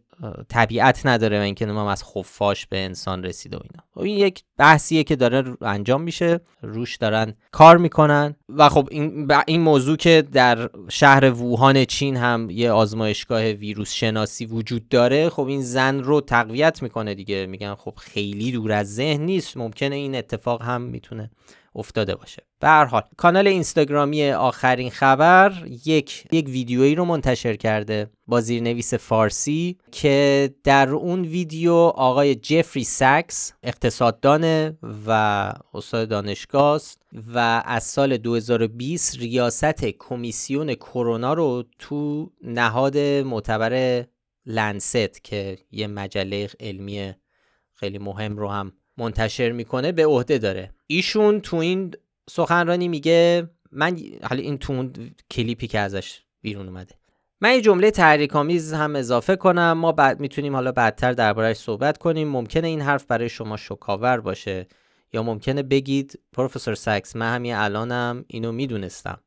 طبیعت 0.49 1.05
نداره 1.05 1.39
و 1.39 1.41
اینکه 1.41 1.65
ما 1.65 1.91
از 1.91 2.03
خفاش 2.03 2.67
به 2.67 2.83
انسان 2.85 3.23
رسیده 3.23 3.57
و 3.57 3.59
اینا. 3.63 3.83
خب 3.93 4.01
این 4.01 4.17
یک 4.17 4.43
بحثیه 4.57 5.03
که 5.03 5.15
داره 5.15 5.57
انجام 5.61 6.01
میشه. 6.01 6.39
روش 6.61 6.95
دارن 6.95 7.33
کار 7.51 7.77
می‌کنن 7.77 8.35
و 8.49 8.69
خب 8.69 8.87
این, 8.91 9.31
این 9.47 9.61
موضوع 9.61 9.97
که 9.97 10.23
در 10.31 10.69
شهر 10.89 11.31
ووهان 11.31 11.85
چین 11.85 12.17
هم 12.17 12.49
یه 12.49 12.71
آزمایشگاه 12.71 13.43
ویروس 13.43 13.93
شناسی 13.93 14.45
وجود 14.45 14.89
داره 14.89 15.29
خب 15.29 15.47
این 15.47 15.61
زن 15.61 15.99
رو 15.99 16.21
تقویت 16.21 16.83
می‌کنه 16.83 17.15
دیگه. 17.15 17.45
میگن 17.45 17.75
خب 17.75 17.93
خیلی 17.97 18.51
دور 18.51 18.71
از 18.71 18.95
ذهن 18.95 19.21
نیست. 19.21 19.57
ممکنه 19.57 19.95
این 19.95 20.15
اتفاق 20.15 20.61
هم 20.61 20.81
می‌تونه 20.81 21.31
افتاده 21.75 22.15
باشه. 22.15 22.43
به 22.59 22.67
هر 22.67 22.85
حال 22.85 23.03
کانال 23.17 23.47
اینستاگرامی 23.47 24.31
آخرین 24.31 24.89
خبر 24.89 25.53
یک 25.85 26.25
یک 26.31 26.45
ویدیویی 26.47 26.95
رو 26.95 27.05
منتشر 27.05 27.55
کرده 27.55 28.09
با 28.27 28.41
زیرنویس 28.41 28.93
فارسی 28.93 29.77
که 29.91 30.49
در 30.63 30.89
اون 30.89 31.21
ویدیو 31.21 31.73
آقای 31.73 32.35
جفری 32.35 32.83
ساکس 32.83 33.53
اقتصاددانه 33.63 34.77
و 35.07 35.11
استاد 35.73 36.09
دانشگاه 36.09 36.75
است 36.75 37.01
و 37.33 37.63
از 37.65 37.83
سال 37.83 38.17
2020 38.17 39.17
ریاست 39.17 39.85
کمیسیون 39.85 40.73
کرونا 40.73 41.33
رو 41.33 41.63
تو 41.79 42.31
نهاد 42.43 42.97
معتبر 42.97 44.05
لنست 44.45 45.23
که 45.23 45.57
یه 45.71 45.87
مجله 45.87 46.49
علمی 46.59 47.13
خیلی 47.73 47.97
مهم 47.97 48.37
رو 48.37 48.49
هم 48.49 48.73
منتشر 48.97 49.51
می‌کنه 49.51 49.91
به 49.91 50.05
عهده 50.05 50.37
داره. 50.37 50.73
ایشون 50.87 51.41
تو 51.41 51.57
این 51.57 51.93
سخنرانی 52.29 52.87
میگه 52.87 53.49
من 53.71 53.97
حالا 54.23 54.41
این 54.41 54.57
تو 54.57 54.89
کلیپی 55.31 55.67
که 55.67 55.79
ازش 55.79 56.21
بیرون 56.41 56.67
اومده. 56.67 56.95
من 57.41 57.53
یه 57.53 57.61
جمله 57.61 57.91
تحریک‌آمیز 57.91 58.73
هم 58.73 58.95
اضافه 58.95 59.35
کنم. 59.35 59.71
ما 59.71 59.91
بعد 59.91 60.19
می‌تونیم 60.19 60.55
حالا 60.55 60.71
بعدتر 60.71 61.13
دربارهش 61.13 61.57
صحبت 61.57 61.97
کنیم. 61.97 62.27
ممکنه 62.27 62.67
این 62.67 62.81
حرف 62.81 63.05
برای 63.05 63.29
شما 63.29 63.57
شکاور 63.57 64.19
باشه 64.19 64.67
یا 65.13 65.23
ممکنه 65.23 65.63
بگید 65.63 66.19
پروفسور 66.33 66.75
ساکس 66.75 67.15
من 67.15 67.35
همین 67.35 67.55
الانم 67.55 68.25
اینو 68.27 68.51
می‌دونستم. 68.51 69.19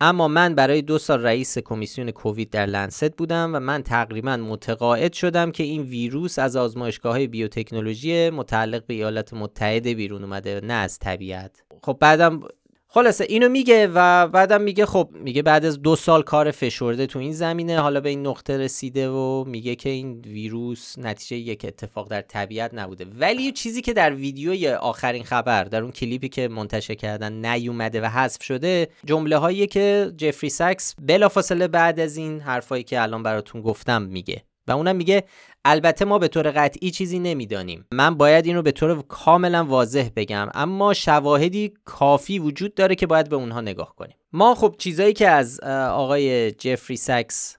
اما 0.00 0.28
من 0.28 0.54
برای 0.54 0.82
دو 0.82 0.98
سال 0.98 1.22
رئیس 1.22 1.58
کمیسیون 1.58 2.10
کووید 2.10 2.50
در 2.50 2.66
لنست 2.66 3.16
بودم 3.16 3.50
و 3.54 3.60
من 3.60 3.82
تقریبا 3.82 4.36
متقاعد 4.36 5.12
شدم 5.12 5.50
که 5.50 5.62
این 5.62 5.82
ویروس 5.82 6.38
از 6.38 6.56
آزمایشگاه 6.56 7.12
های 7.12 7.26
بیوتکنولوژی 7.26 8.30
متعلق 8.30 8.86
به 8.86 8.94
ایالات 8.94 9.34
متحده 9.34 9.94
بیرون 9.94 10.24
اومده 10.24 10.60
نه 10.64 10.74
از 10.74 10.98
طبیعت. 10.98 11.62
خب 11.82 11.96
بعدم 12.00 12.40
خلاصه 12.90 13.26
اینو 13.28 13.48
میگه 13.48 13.86
و 13.94 14.28
بعدم 14.28 14.60
میگه 14.60 14.86
خب 14.86 15.08
میگه 15.12 15.42
بعد 15.42 15.64
از 15.64 15.82
دو 15.82 15.96
سال 15.96 16.22
کار 16.22 16.50
فشرده 16.50 17.06
تو 17.06 17.18
این 17.18 17.32
زمینه 17.32 17.80
حالا 17.80 18.00
به 18.00 18.08
این 18.08 18.26
نقطه 18.26 18.56
رسیده 18.58 19.08
و 19.10 19.44
میگه 19.44 19.74
که 19.74 19.88
این 19.88 20.20
ویروس 20.20 20.98
نتیجه 20.98 21.36
یک 21.36 21.64
اتفاق 21.68 22.08
در 22.08 22.20
طبیعت 22.20 22.74
نبوده. 22.74 23.06
ولی 23.18 23.52
چیزی 23.52 23.82
که 23.82 23.92
در 23.92 24.14
ویدیوی 24.14 24.68
آخرین 24.68 25.24
خبر 25.24 25.64
در 25.64 25.82
اون 25.82 25.92
کلیپی 25.92 26.28
که 26.28 26.48
منتشر 26.48 26.94
کردن 26.94 27.46
نیومده 27.46 28.00
و 28.00 28.04
حذف 28.04 28.42
شده 28.42 28.88
جمله 29.04 29.36
هایی 29.36 29.66
که 29.66 30.12
جفری 30.16 30.50
ساکس 30.50 30.94
بلافاصله 31.02 31.68
بعد 31.68 32.00
از 32.00 32.16
این 32.16 32.40
حرفایی 32.40 32.82
که 32.82 33.02
الان 33.02 33.22
براتون 33.22 33.62
گفتم 33.62 34.02
میگه. 34.02 34.47
و 34.68 34.72
اونم 34.72 34.96
میگه 34.96 35.24
البته 35.64 36.04
ما 36.04 36.18
به 36.18 36.28
طور 36.28 36.50
قطعی 36.50 36.90
چیزی 36.90 37.18
نمی‌دانیم. 37.18 37.86
من 37.92 38.14
باید 38.14 38.46
این 38.46 38.56
رو 38.56 38.62
به 38.62 38.72
طور 38.72 39.02
کاملا 39.02 39.64
واضح 39.64 40.08
بگم 40.16 40.48
اما 40.54 40.94
شواهدی 40.94 41.72
کافی 41.84 42.38
وجود 42.38 42.74
داره 42.74 42.94
که 42.94 43.06
باید 43.06 43.28
به 43.28 43.36
اونها 43.36 43.60
نگاه 43.60 43.94
کنیم. 43.96 44.16
ما 44.32 44.54
خب 44.54 44.74
چیزایی 44.78 45.12
که 45.12 45.28
از 45.28 45.60
آقای 45.90 46.50
جفری 46.50 46.96
ساکس 46.96 47.56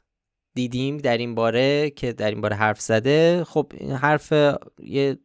دیدیم 0.56 0.98
در 0.98 1.18
این 1.18 1.36
باره 1.36 1.90
که 1.90 2.14
در 2.14 2.30
این 2.30 2.42
باره 2.42 2.56
حرف 2.56 2.82
زده 2.82 3.44
خب 3.44 3.72
این 3.78 3.92
حرف 3.92 4.34
یه 4.84 5.18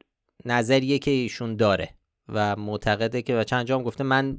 نظریه 0.44 0.98
که 0.98 1.10
ایشون 1.10 1.56
داره 1.56 1.88
و 2.28 2.56
معتقده 2.56 3.22
که 3.22 3.36
و 3.36 3.44
چند 3.44 3.66
جام 3.66 3.82
گفته 3.82 4.04
من 4.04 4.38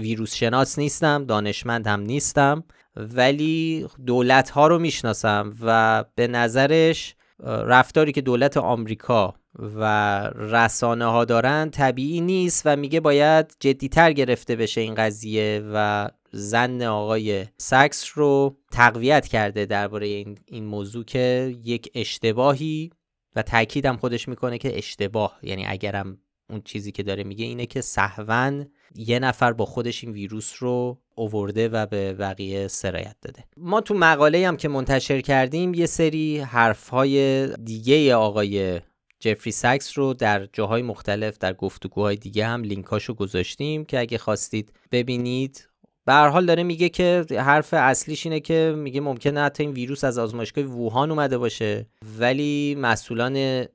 ویروس 0.00 0.34
شناس 0.34 0.78
نیستم 0.78 1.24
دانشمند 1.24 1.86
هم 1.86 2.00
نیستم 2.00 2.64
ولی 2.96 3.86
دولت 4.06 4.50
ها 4.50 4.66
رو 4.66 4.78
می‌شناسم 4.78 5.54
و 5.62 6.04
به 6.14 6.26
نظرش 6.26 7.14
رفتاری 7.44 8.12
که 8.12 8.20
دولت 8.20 8.56
آمریکا 8.56 9.34
و 9.58 9.84
رسانه 10.34 11.04
ها 11.04 11.24
دارن 11.24 11.70
طبیعی 11.70 12.20
نیست 12.20 12.62
و 12.64 12.76
میگه 12.76 13.00
باید 13.00 13.56
جدیتر 13.60 14.12
گرفته 14.12 14.56
بشه 14.56 14.80
این 14.80 14.94
قضیه 14.94 15.62
و 15.74 16.08
زن 16.32 16.82
آقای 16.82 17.46
سکس 17.58 18.12
رو 18.14 18.56
تقویت 18.72 19.28
کرده 19.28 19.66
درباره 19.66 20.06
این, 20.06 20.38
این 20.46 20.64
موضوع 20.64 21.04
که 21.04 21.56
یک 21.64 21.90
اشتباهی 21.94 22.90
و 23.36 23.42
تاکیدم 23.42 23.96
خودش 23.96 24.28
می‌کنه 24.28 24.58
که 24.58 24.78
اشتباه 24.78 25.38
یعنی 25.42 25.66
اگرم 25.66 26.18
اون 26.50 26.62
چیزی 26.64 26.92
که 26.92 27.02
داره 27.02 27.24
میگه 27.24 27.44
اینه 27.44 27.66
که 27.66 27.80
سهون 27.80 28.66
یه 28.94 29.18
نفر 29.18 29.52
با 29.52 29.64
خودش 29.64 30.04
این 30.04 30.12
ویروس 30.12 30.54
رو 30.58 30.98
اوورده 31.14 31.68
و 31.68 31.86
به 31.86 32.12
بقیه 32.12 32.68
سرایت 32.68 33.16
داده. 33.22 33.44
ما 33.56 33.80
تو 33.80 33.94
مقاله 33.94 34.48
هم 34.48 34.56
که 34.56 34.68
منتشر 34.68 35.20
کردیم 35.20 35.74
یه 35.74 35.86
سری 35.86 36.38
حرفهای 36.38 37.46
دیگه 37.56 38.14
آقای 38.14 38.80
جفری 39.20 39.52
سکس 39.52 39.98
رو 39.98 40.14
در 40.14 40.48
جاهای 40.52 40.82
مختلف 40.82 41.38
در 41.38 41.52
گفتگوهای 41.52 42.16
دیگه 42.16 42.46
هم 42.46 42.62
لینکاشو 42.62 43.14
گذاشتیم 43.14 43.84
که 43.84 44.00
اگه 44.00 44.18
خواستید 44.18 44.72
ببینید. 44.92 45.68
به 46.04 46.12
هر 46.12 46.28
حال 46.28 46.46
داره 46.46 46.62
میگه 46.62 46.88
که 46.88 47.24
حرف 47.30 47.74
اصلیش 47.74 48.26
اینه 48.26 48.40
که 48.40 48.74
میگه 48.76 49.00
ممکنه 49.00 49.40
حتی 49.40 49.62
این 49.62 49.72
ویروس 49.72 50.04
از 50.04 50.18
آزمایشگاه 50.18 50.64
ووهان 50.64 51.10
اومده 51.10 51.38
باشه. 51.38 51.86
ولی 52.18 52.76
مسئولان 52.78 53.66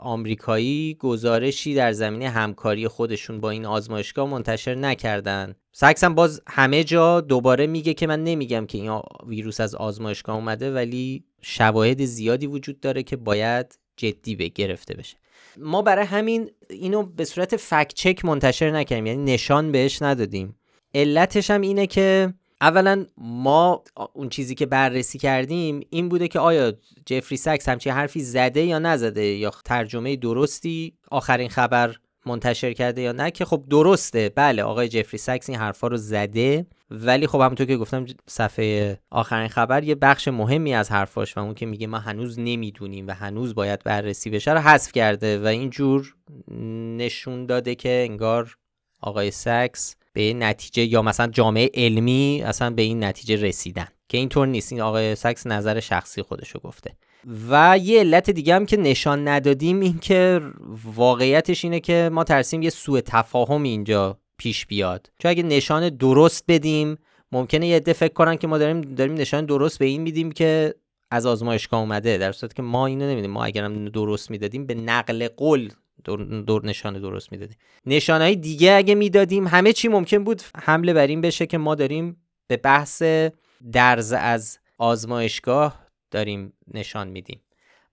آمریکایی 0.00 0.96
گزارشی 1.00 1.74
در 1.74 1.92
زمینه 1.92 2.28
همکاری 2.28 2.88
خودشون 2.88 3.40
با 3.40 3.50
این 3.50 3.66
آزمایشگاه 3.66 4.28
منتشر 4.28 4.74
نکردن. 4.74 5.54
سکس 5.72 6.04
هم 6.04 6.14
باز 6.14 6.42
همه 6.46 6.84
جا 6.84 7.20
دوباره 7.20 7.66
میگه 7.66 7.94
که 7.94 8.06
من 8.06 8.24
نمیگم 8.24 8.66
که 8.66 8.78
این 8.78 9.00
ویروس 9.26 9.60
از 9.60 9.74
آزمایشگاه 9.74 10.36
اومده 10.36 10.74
ولی 10.74 11.24
شواهد 11.42 12.04
زیادی 12.04 12.46
وجود 12.46 12.80
داره 12.80 13.02
که 13.02 13.16
باید 13.16 13.78
جدی 13.96 14.36
به 14.36 14.48
گرفته 14.48 14.94
بشه. 14.94 15.16
ما 15.56 15.82
برای 15.82 16.06
همین 16.06 16.50
اینو 16.70 17.02
به 17.02 17.24
صورت 17.24 17.56
فکت 17.56 17.94
چک 17.94 18.24
منتشر 18.24 18.70
نکردیم 18.70 19.06
یعنی 19.06 19.32
نشان 19.32 19.72
بهش 19.72 20.02
ندادیم. 20.02 20.56
علتش 20.94 21.50
هم 21.50 21.60
اینه 21.60 21.86
که 21.86 22.34
اولا 22.60 23.06
ما 23.18 23.84
اون 24.12 24.28
چیزی 24.28 24.54
که 24.54 24.66
بررسی 24.66 25.18
کردیم 25.18 25.80
این 25.90 26.08
بوده 26.08 26.28
که 26.28 26.38
آیا 26.38 26.72
جفری 27.06 27.36
سکس 27.36 27.68
همچین 27.68 27.92
حرفی 27.92 28.20
زده 28.20 28.62
یا 28.62 28.78
نزده 28.78 29.24
یا 29.24 29.50
ترجمه 29.64 30.16
درستی 30.16 30.94
آخرین 31.10 31.48
خبر 31.48 31.96
منتشر 32.26 32.72
کرده 32.72 33.02
یا 33.02 33.12
نه 33.12 33.30
که 33.30 33.44
خب 33.44 33.64
درسته. 33.70 34.32
بله 34.34 34.62
آقای 34.62 34.88
جفری 34.88 35.18
سکس 35.18 35.48
این 35.48 35.58
حرفا 35.58 35.86
رو 35.86 35.96
زده 35.96 36.66
ولی 36.90 37.26
خب 37.26 37.40
همونطور 37.40 37.66
که 37.66 37.76
گفتم 37.76 38.06
صفحه 38.26 39.00
آخرین 39.10 39.48
خبر 39.48 39.84
یه 39.84 39.94
بخش 39.94 40.28
مهمی 40.28 40.74
از 40.74 40.90
حرفاش 40.90 41.36
و 41.36 41.40
اون 41.40 41.54
که 41.54 41.66
میگه 41.66 41.86
ما 41.86 41.98
هنوز 41.98 42.38
نمی‌دونیم 42.38 43.06
و 43.06 43.10
هنوز 43.10 43.54
باید 43.54 43.84
بررسی 43.84 44.30
بشه 44.30 44.52
رو 44.52 44.58
حذف 44.58 44.92
کرده 44.92 45.38
و 45.38 45.46
اینجور 45.46 46.14
نشون 46.96 47.46
داده 47.46 47.74
که 47.74 48.06
انگار 48.10 48.56
آقای 49.00 49.30
سکس 49.30 49.96
به 50.16 50.34
نتیجه 50.34 50.84
یا 50.84 51.02
مثلا 51.02 51.26
جامعه 51.26 51.70
علمی 51.74 52.42
اصلا 52.44 52.70
به 52.70 52.82
این 52.82 53.04
نتیجه 53.04 53.36
رسیدن. 53.36 53.86
که 54.08 54.18
اینطور 54.18 54.46
نیست. 54.46 54.72
این 54.72 54.80
آقای 54.80 55.14
سکس 55.14 55.46
نظر 55.46 55.80
شخصی 55.80 56.22
خودشو 56.22 56.58
گفته. 56.58 56.96
و 57.48 57.78
یه 57.82 58.00
علت 58.00 58.30
دیگه 58.30 58.54
هم 58.54 58.66
که 58.66 58.76
نشان 58.76 59.28
ندادیم 59.28 59.80
این 59.80 59.98
که 59.98 60.40
واقعیتش 60.94 61.64
اینه 61.64 61.80
که 61.80 62.10
ما 62.12 62.24
ترسیم 62.24 62.62
یه 62.62 62.70
سوء 62.70 63.00
تفاهم 63.00 63.62
اینجا 63.62 64.18
پیش 64.38 64.66
بیاد. 64.66 65.10
چون 65.18 65.30
اگه 65.30 65.42
نشان 65.42 65.88
درست 65.88 66.44
بدیم 66.48 66.98
ممکنه 67.32 67.66
یه 67.66 67.76
عده 67.76 67.92
فکر 67.92 68.12
کنن 68.12 68.36
که 68.36 68.46
ما 68.46 68.58
داریم 68.58 68.80
داریم 68.80 69.14
نشان 69.14 69.46
درست 69.46 69.78
به 69.78 69.84
این 69.84 70.02
میدیم 70.02 70.32
که 70.32 70.74
از 71.10 71.26
آزمایشگاه 71.26 71.80
اومده. 71.80 72.18
در 72.18 72.32
صورتی 72.32 72.54
که 72.54 72.62
ما 72.62 72.86
اینو 72.86 73.10
نمیدیم. 73.10 73.30
ما 73.30 73.44
اگرم 73.44 73.88
درست 73.88 74.30
می‌دادیم 74.30 74.66
به 74.66 74.74
نقل 74.74 75.28
قول 75.28 75.70
دور, 76.06 76.66
نشانه 76.66 77.00
درست 77.00 77.32
می‌دادیم. 77.32 77.56
نشانهای 77.86 78.36
دیگه 78.36 78.72
اگه 78.72 78.94
می‌دادیم 78.94 79.46
همه 79.46 79.72
چی 79.72 79.88
ممکن 79.88 80.24
بود 80.24 80.42
حمله 80.56 80.92
بر 80.92 81.06
این 81.06 81.20
بشه 81.20 81.46
که 81.46 81.58
ما 81.58 81.74
داریم 81.74 82.16
به 82.46 82.56
بحث 82.56 83.02
درز 83.72 84.12
از 84.12 84.58
آزمایشگاه 84.78 85.86
داریم 86.10 86.52
نشان 86.74 87.08
میدیم. 87.08 87.40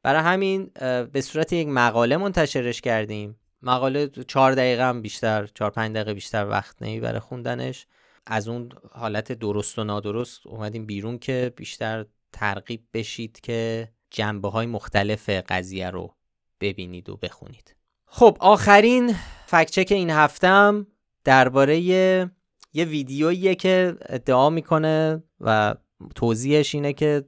برای 0.04 0.22
همین 0.22 0.72
به 1.14 1.22
صورت 1.22 1.54
یک 1.54 1.68
مقاله 1.68 2.18
منتشرش 2.18 2.82
کردیم. 2.82 3.40
مقاله 3.62 4.08
چهار 4.08 4.52
دقیقه 4.52 4.84
هم 4.84 5.02
بیشتر 5.02 5.48
چهار 5.48 5.72
پنج 5.72 5.96
دقیقه 5.96 6.14
بیشتر 6.14 6.48
وقت 6.50 6.82
نمی 6.82 7.00
برای 7.00 7.20
خوندنش. 7.20 7.88
از 8.26 8.48
اون 8.48 8.70
حالت 8.92 9.32
درست 9.32 9.80
و 9.80 9.84
نادرست 9.84 10.48
اومدیم 10.48 10.86
بیرون 10.86 11.18
که 11.18 11.54
بیشتر 11.56 12.06
ترغیب 12.32 12.84
بشید 12.94 13.40
که 13.40 13.90
جنبه 14.12 14.50
های 14.50 14.66
مختلف 14.66 15.30
قضیه 15.30 15.90
رو 15.90 16.16
ببینید 16.62 17.10
و 17.10 17.18
بخونید. 17.18 17.76
خب 18.16 18.38
آخرین 18.40 19.16
فکچک 19.46 19.88
این 19.92 20.10
هفتم 20.10 20.88
درباره 21.24 21.80
یه 21.80 22.30
ویدیوییه 22.74 23.56
که 23.56 23.96
ادعا 24.10 24.50
می‌کنه 24.50 25.24
و 25.42 25.76
توضیحش 26.16 26.76
اینه 26.76 26.94
که 26.94 27.24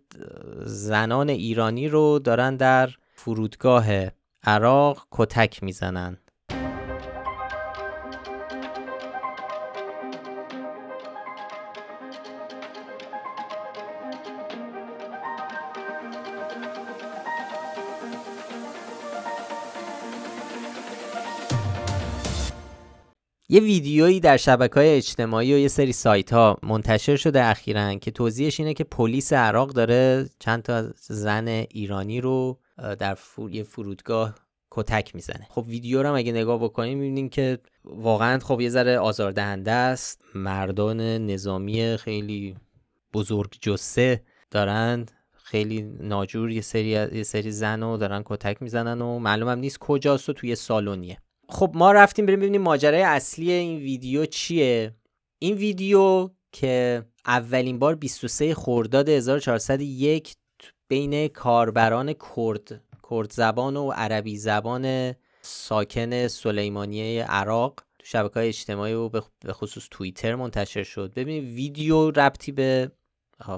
زنان 0.66 1.30
ایرانی 1.30 1.88
رو 1.88 2.20
دارن 2.20 2.56
در 2.56 2.90
فرودگاه 3.16 3.86
عراق 4.44 5.08
کتک 5.12 5.64
می‌زنن. 5.64 6.18
یه 23.50 23.60
ویدیویی 23.60 24.20
در 24.20 24.38
شبکه 24.38 24.74
های 24.76 24.90
اجتماعی 24.90 25.54
و 25.54 25.58
یه 25.58 25.68
سری 25.68 25.92
سایت 25.92 26.34
ها 26.34 26.58
منتشر 26.64 27.16
شده 27.16 27.44
اخیرا 27.44 27.96
که 27.96 28.12
توضیحش 28.12 28.60
اینه 28.60 28.74
که 28.74 28.84
پلیس 28.84 29.34
عراق 29.34 29.70
داره 29.70 30.30
چند 30.40 30.64
تا 30.64 30.92
زن 30.98 31.48
ایرانی 31.48 32.22
رو 32.22 32.60
در 33.00 33.18
یه 33.52 33.64
فرودگاه 33.64 34.36
کتک 34.72 35.16
می‌زنه. 35.16 35.48
خب 35.50 35.66
ویدیو 35.68 36.04
رو 36.04 36.10
هم 36.10 36.16
اگه 36.16 36.32
نگاه 36.32 36.64
بکنیم 36.64 36.98
می‌بینیم 36.98 37.30
که 37.30 37.60
واقعا 37.84 38.40
خب 38.40 38.62
یه 38.62 38.70
ذره 38.70 39.00
آزاردهنده 39.00 39.72
است. 39.72 40.22
مردان 40.36 41.02
نظامی 41.02 41.98
خیلی 41.98 42.56
بزرگ 43.14 43.56
جسه 43.62 44.24
دارند 44.52 45.12
خیلی 45.34 45.82
ناجور 46.00 46.52
یه 46.52 46.62
سری 46.62 46.88
یه 46.88 47.24
سری 47.24 47.52
زن 47.52 47.84
رو 47.84 47.98
دارن 47.98 48.22
کتک 48.26 48.62
می‌زنن 48.62 49.02
و 49.02 49.20
معلومم 49.20 49.60
نیست 49.60 49.78
کجاست 49.80 50.30
و 50.30 50.34
توی 50.34 50.56
سالونیه 50.56 51.18
خب 51.50 51.72
ما 51.74 51.92
رفتیم 51.92 52.26
بریم 52.26 52.40
ببینیم 52.40 52.62
ماجرای 52.62 53.02
اصلی 53.02 53.52
این 53.52 53.78
ویدیو 53.78 54.26
چیه. 54.26 54.96
این 55.40 55.56
ویدیو 55.56 56.30
که 56.52 57.06
اولین 57.26 57.80
بار 57.80 57.96
23 57.96 58.56
خرداد 58.56 59.10
1401 59.10 60.36
بین 60.88 61.28
کاربران 61.28 62.14
کرد 62.14 62.82
کرد 63.10 63.32
زبان 63.32 63.76
و 63.76 63.92
عربی 63.92 64.38
زبان 64.38 65.16
ساکن 65.42 66.28
سلیمانیه 66.28 67.24
عراق 67.24 67.76
تو 67.76 68.06
شبکه 68.06 68.34
های 68.34 68.48
اجتماعی 68.48 68.94
و 68.94 69.10
به 69.10 69.54
خصوص 69.54 69.88
توییتر 69.92 70.36
منتشر 70.36 70.84
شد. 70.84 71.14
ببینید 71.14 71.44
ویدیو 71.44 72.12
ربطی 72.12 72.52
به 72.52 72.92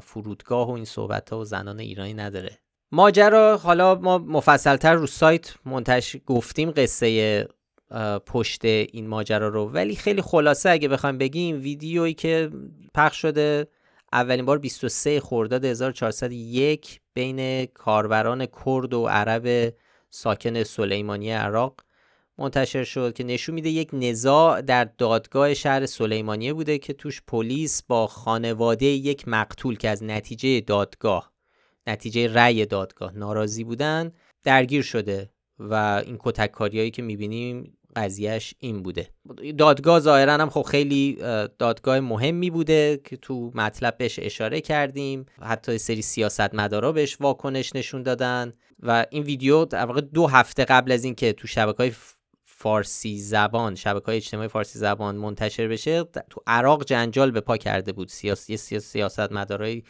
فرودگاه 0.01 0.67
و 0.67 0.71
این 0.71 0.85
صحبت 0.85 1.29
ها 1.29 1.39
و 1.39 1.45
زنان 1.45 1.79
ایرانی 1.79 2.13
نداره. 2.13 2.57
ماجرا 2.91 3.57
حالا 3.57 3.95
ما 3.95 4.17
مفصلتر 4.17 4.93
رو 4.93 5.07
سایت 5.07 5.53
منتشر 5.65 6.19
گفتیم 6.25 6.71
قصه 6.71 7.47
پشت 8.25 8.65
این 8.65 9.07
ماجرا 9.07 9.47
رو. 9.47 9.65
ولی 9.65 9.95
خیلی 9.95 10.21
خلاصه 10.21 10.69
اگه 10.69 10.87
بخوایم 10.87 11.17
بگیم 11.17 11.61
ویدیویی 11.61 12.13
که 12.13 12.51
پخش 12.95 13.21
شده 13.21 13.67
اولین 14.13 14.45
بار 14.45 14.57
23 14.57 15.19
خرداد 15.19 15.65
1401 15.65 17.01
بین 17.13 17.65
کاربران 17.65 18.45
کرد 18.45 18.93
و 18.93 19.07
عرب 19.07 19.73
ساکن 20.09 20.63
سلیمانی 20.63 21.31
عراق. 21.31 21.81
منتشر 22.37 22.83
شد 22.83 23.13
که 23.13 23.23
نشون 23.23 23.55
میده 23.55 23.69
یک 23.69 23.89
نزاع 23.93 24.61
در 24.61 24.83
دادگاه 24.83 25.53
شهر 25.53 25.85
سلیمانیه 25.85 26.53
بوده 26.53 26.77
که 26.77 26.93
توش 26.93 27.21
پلیس 27.27 27.83
با 27.83 28.07
خانواده 28.07 28.85
یک 28.85 29.27
مقتول 29.27 29.77
که 29.77 29.89
از 29.89 30.03
نتیجه 30.03 30.61
دادگاه 30.61 31.31
نتیجه 31.87 32.33
رأی 32.33 32.65
دادگاه 32.65 33.17
ناراضی 33.17 33.63
بودن 33.63 34.11
درگیر 34.43 34.81
شده. 34.81 35.29
و 35.59 36.03
این 36.05 36.17
کتککاریایی 36.19 36.91
که 36.91 37.01
می‌بینیم 37.01 37.76
قضیهش 37.97 38.53
این 38.59 38.83
بوده. 38.83 39.09
دادگاه 39.57 39.99
ظاهرا 39.99 40.33
هم 40.33 40.49
خب 40.49 40.61
خیلی 40.61 41.17
دادگاه 41.59 41.99
مهمی 41.99 42.49
بوده 42.49 43.01
که 43.03 43.17
تو 43.17 43.51
مطلب 43.55 43.97
بهش 43.97 44.19
اشاره 44.21 44.61
کردیم. 44.61 45.25
حتی 45.41 45.77
سری 45.77 46.01
سیاست 46.01 46.55
مدارا 46.55 46.91
بهش 46.91 47.17
واکنش 47.21 47.75
نشون 47.75 48.03
دادن. 48.03 48.53
و 48.79 49.05
این 49.09 49.23
ویدیو 49.23 49.65
در 49.65 49.85
واقع 49.85 50.01
دو 50.01 50.27
هفته 50.27 50.65
قبل 50.65 50.91
از 50.91 51.03
اینکه 51.03 51.33
تو 51.33 51.47
شبکه 51.47 51.77
های 51.77 51.91
فارسی 52.43 53.17
زبان 53.17 53.75
شبکه 53.75 54.05
های 54.05 54.17
اجتماعی 54.17 54.47
فارسی 54.47 54.79
زبان 54.79 55.15
منتشر 55.15 55.67
بشه 55.67 56.03
تو 56.03 56.41
عراق 56.47 56.85
جنجال 56.85 57.31
به 57.31 57.41
پا 57.41 57.57
کرده 57.57 57.91
بود. 57.91 58.07
سیاسی 58.07 58.57
سیاست 58.57 59.31
مدارایی 59.31 59.83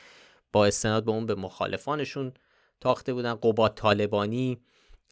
با 0.54 0.66
استناد 0.66 1.06
به 1.06 1.12
اون 1.12 1.26
به 1.26 1.36
مخالفانشون 1.36 2.34
تاخته 2.82 3.14
بودن. 3.14 3.36
قبات 3.36 3.76
طالبانی 3.76 4.58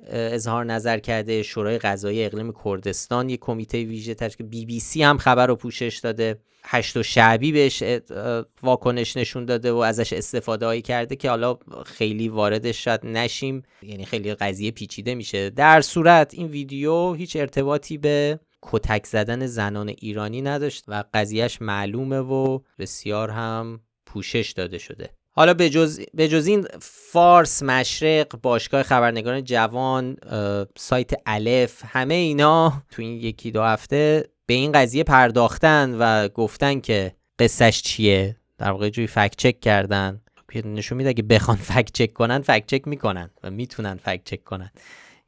اظهار 0.08 0.66
نظر 0.66 1.00
کرده 1.00 1.44
شورای 1.44 1.78
قضایی 1.78 2.26
اقلیم 2.26 2.54
کردستان 2.66 3.30
یک 3.30 3.40
کمیته 3.40 3.84
ویژه 3.84 4.14
تشکیل 4.14 4.48
بی 4.48 4.66
بی 4.66 4.80
سی 4.80 5.04
هم 5.04 5.18
خبر 5.18 5.48
رو 5.48 5.56
پوشش 5.56 6.00
داده. 6.04 6.40
هشت 6.64 6.98
و 6.98 7.04
شعبی 7.04 7.52
بهش 7.52 7.84
واکنش 8.64 9.18
نشون 9.18 9.46
داده 9.46 9.72
و 9.72 9.78
ازش 9.78 10.14
استفاده 10.14 10.66
هایی 10.66 10.82
کرده 10.82 11.16
که 11.16 11.30
حالا 11.30 11.58
خیلی 11.86 12.30
واردش 12.30 12.84
شد 12.84 13.00
نشیم. 13.04 13.64
یعنی 13.82 14.06
خیلی 14.06 14.36
قضیه 14.36 14.72
پیچیده 14.72 15.16
میشه. 15.16 15.50
در 15.50 15.82
صورت 15.82 16.34
این 16.34 16.48
ویدیو 16.48 17.14
هیچ 17.14 17.36
ارتباطی 17.36 17.98
به 17.98 18.40
کتک 18.62 19.06
زدن 19.06 19.46
زنان 19.46 19.90
ایرانی 19.90 20.42
نداشت 20.42 20.84
و 20.88 21.04
قضیهش 21.14 21.62
معلومه 21.62 22.20
و 22.20 22.60
بسیار 22.80 23.30
هم 23.30 23.82
پوشش 24.06 24.54
داده 24.56 24.78
شده. 24.78 25.10
حالا 25.38 25.54
به 25.54 25.70
جز, 25.70 26.00
به 26.14 26.28
جز 26.28 26.46
این 26.48 26.68
فارس 26.82 27.64
مشرق 27.64 28.40
باشگاه 28.42 28.84
خبرنگاران 28.84 29.44
جوان 29.44 30.18
سایت 30.78 31.12
الف 31.26 31.84
همه 31.86 32.14
اینا 32.14 32.84
تو 32.92 33.02
این 33.02 33.22
یکی 33.22 33.52
دو 33.52 33.62
هفته 33.62 34.30
به 34.46 34.54
این 34.54 34.72
قضیه 34.72 35.04
پرداختن 35.04 35.96
و 36.00 36.28
گفتن 36.28 36.80
که 36.80 37.16
قصهش 37.40 37.82
چیه. 37.82 38.36
در 38.58 38.72
واقع 38.72 38.90
جوی 38.90 39.08
فکت 39.08 39.36
چک 39.36 39.60
کردن. 39.60 40.22
نشون 40.56 40.98
میده 40.98 41.14
که 41.14 41.24
بخوان 41.24 41.58
فکت 41.74 41.92
چک 41.92 42.14
کنن 42.14 42.42
فکت 42.42 42.68
چک 42.68 42.88
می‌کنن 42.88 43.30
و 43.44 43.52
می‌تونن 43.52 43.96
فکت 43.96 44.24
چک 44.24 44.44
کنن. 44.44 44.72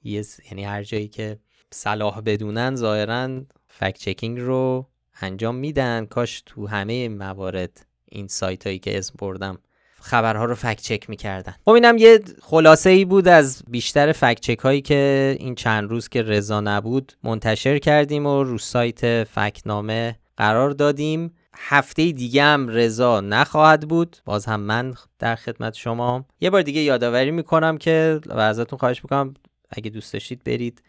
یعنی 0.03 0.63
هر 0.63 0.83
جایی 0.83 1.07
که 1.07 1.39
صلاح 1.71 2.21
بدونن 2.21 2.75
ظاهرا 2.75 3.41
فکت 3.67 3.97
چکینگ 3.97 4.39
رو 4.39 4.87
انجام 5.21 5.55
میدن. 5.55 6.05
کاش 6.05 6.43
تو 6.45 6.67
همه 6.67 7.09
موارد 7.09 7.85
این 8.05 8.27
سایت 8.27 8.67
هایی 8.67 8.79
که 8.79 8.97
اسم 8.97 9.13
بردم 9.19 9.59
خبرها 10.01 10.45
رو 10.45 10.55
فکت 10.55 10.81
چک 10.81 11.09
می‌کردن. 11.09 11.55
خب 11.65 11.71
اینم 11.71 11.97
یه 11.97 12.19
خلاصه 12.41 12.89
ای 12.89 13.05
بود 13.05 13.27
از 13.27 13.63
بیشتر 13.67 14.11
فکت 14.11 14.39
چک 14.39 14.59
هایی 14.59 14.81
که 14.81 15.35
این 15.39 15.55
چند 15.55 15.89
روز 15.89 16.09
که 16.09 16.21
رضا 16.21 16.61
نبود 16.61 17.13
منتشر 17.23 17.79
کردیم 17.79 18.25
و 18.25 18.43
رو 18.43 18.57
سایت 18.57 19.23
فکتنامه 19.23 20.15
قرار 20.37 20.69
دادیم. 20.69 21.33
هفته 21.59 22.11
دیگه 22.11 22.43
هم 22.43 22.67
رضا 22.67 23.21
نخواهد 23.21 23.87
بود. 23.87 24.17
باز 24.25 24.45
هم 24.45 24.59
من 24.59 24.93
در 25.19 25.35
خدمت 25.35 25.73
شما. 25.73 26.25
یه 26.41 26.49
بار 26.49 26.61
دیگه 26.61 26.81
یادآوری 26.81 27.31
می‌کنم 27.31 27.77
که 27.77 28.19
و 28.25 28.39
ازتون 28.39 28.79
خواهش 28.79 29.03
می‌کنم 29.03 29.33
اگه 29.71 29.89
دوست 29.89 30.13
داشتید 30.13 30.43
برید 30.43 30.83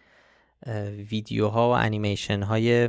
ویدیوها 1.10 1.68
و 1.68 1.72
انیمیشن 1.72 2.42
های 2.42 2.88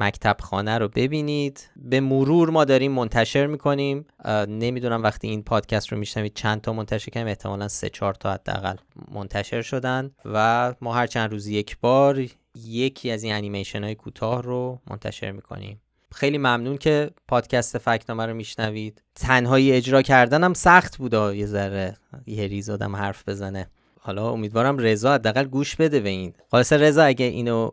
مکتب 0.00 0.36
خانه 0.40 0.78
رو 0.78 0.88
ببینید. 0.88 1.70
به 1.76 2.00
مرور 2.00 2.50
ما 2.50 2.64
داریم 2.64 2.92
منتشر 2.92 3.46
می‌کنیم. 3.46 4.06
نمی‌دونم 4.48 5.02
وقتی 5.02 5.28
این 5.28 5.42
پادکست 5.42 5.88
رو 5.88 5.98
میشنوید 5.98 6.34
چند 6.34 6.60
تا 6.60 6.72
منتشر 6.72 7.10
کنیم 7.10 7.26
احتمالا 7.26 7.68
سه 7.68 7.88
چهار 7.88 8.14
تا 8.14 8.32
حداقل 8.32 8.76
منتشر 9.12 9.62
شدن. 9.62 10.10
و 10.24 10.74
ما 10.80 10.94
هر 10.94 11.06
چند 11.06 11.30
روز 11.30 11.46
یک 11.46 11.76
بار 11.80 12.26
یکی 12.54 13.10
از 13.10 13.22
این 13.22 13.34
انیمیشن 13.34 13.84
های 13.84 13.94
کوتاه 13.94 14.42
رو 14.42 14.80
منتشر 14.90 15.30
می‌کنیم. 15.30 15.80
خیلی 16.14 16.38
ممنون 16.38 16.76
که 16.78 17.10
پادکست 17.28 17.78
فکنامه 17.78 18.26
رو 18.26 18.34
میشنوید. 18.34 19.02
تنهایی 19.14 19.72
اجرا 19.72 20.02
کردنم 20.02 20.54
سخت 20.54 20.96
بود. 20.96 21.14
یه 21.14 21.46
ذره 21.46 21.96
یه 22.26 22.46
ریز 22.46 22.70
آدم 22.70 22.96
حرف 22.96 23.28
بزنه. 23.28 23.70
حالا 24.00 24.30
امیدوارم 24.30 24.78
رضا 24.78 25.14
حداقل 25.14 25.44
گوش 25.44 25.76
بده 25.76 26.00
به 26.00 26.08
این. 26.08 26.32
خلاصه 26.50 26.72
رضا 26.72 27.02
اگه 27.02 27.26
اینو 27.26 27.70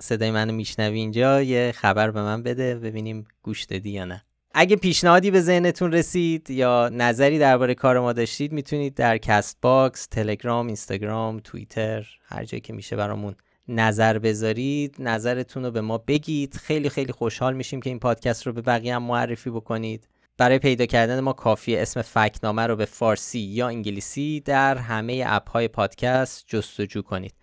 صدای 0.00 0.30
منو 0.30 0.52
میشنوی 0.52 0.98
اینجا 0.98 1.42
یه 1.42 1.72
خبر 1.76 2.10
به 2.10 2.22
من 2.22 2.42
بده 2.42 2.74
ببینیم 2.74 3.26
گوش 3.42 3.64
دادی 3.64 3.90
یا 3.90 4.04
نه. 4.04 4.24
اگه 4.54 4.76
پیشنهادی 4.76 5.30
به 5.30 5.40
ذهنتون 5.40 5.92
رسید 5.92 6.50
یا 6.50 6.90
نظری 6.92 7.38
درباره 7.38 7.74
کار 7.74 8.00
ما 8.00 8.12
داشتید 8.12 8.52
می‌تونید 8.52 8.94
در 8.94 9.18
Castbox، 9.18 10.06
تلگرام، 10.06 10.66
اینستاگرام، 10.66 11.40
توییتر 11.44 12.06
هر 12.24 12.44
جایی 12.44 12.60
که 12.60 12.72
میشه 12.72 12.96
برامون 12.96 13.34
نظر 13.68 14.18
بذارید. 14.18 14.96
نظرتون 14.98 15.64
رو 15.64 15.70
به 15.70 15.80
ما 15.80 15.98
بگید. 15.98 16.54
خیلی 16.54 16.88
خیلی 16.88 17.12
خوشحال 17.12 17.54
میشیم 17.54 17.80
که 17.80 17.90
این 17.90 17.98
پادکست 17.98 18.46
رو 18.46 18.52
به 18.52 18.62
بقیه 18.62 18.94
هم 18.94 19.02
معرفی 19.02 19.50
بکنید. 19.50 20.08
برای 20.36 20.58
پیدا 20.58 20.86
کردن 20.86 21.20
ما 21.20 21.32
کافیه 21.32 21.76
اسم 21.76 22.02
فکت 22.02 22.39
نامه 22.39 22.66
رو 22.66 22.76
به 22.76 22.84
فارسی 22.84 23.38
یا 23.38 23.68
انگلیسی 23.68 24.40
در 24.40 24.78
همه 24.78 25.24
اپ 25.26 25.50
های 25.50 25.68
پادکست 25.68 26.44
جستجو 26.46 27.02
کنید. 27.02 27.34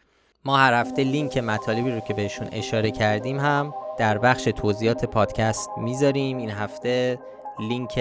ما 0.45 0.57
هر 0.57 0.73
هفته 0.73 1.03
لینک 1.03 1.37
مطالبی 1.37 1.91
رو 1.91 1.99
که 1.99 2.13
بهشون 2.13 2.47
اشاره 2.51 2.91
کردیم 2.91 3.39
هم 3.39 3.73
در 3.97 4.17
بخش 4.17 4.43
توضیحات 4.43 5.05
پادکست 5.05 5.69
می‌ذاریم. 5.77 6.37
این 6.37 6.49
هفته 6.49 7.19
لینک 7.59 7.99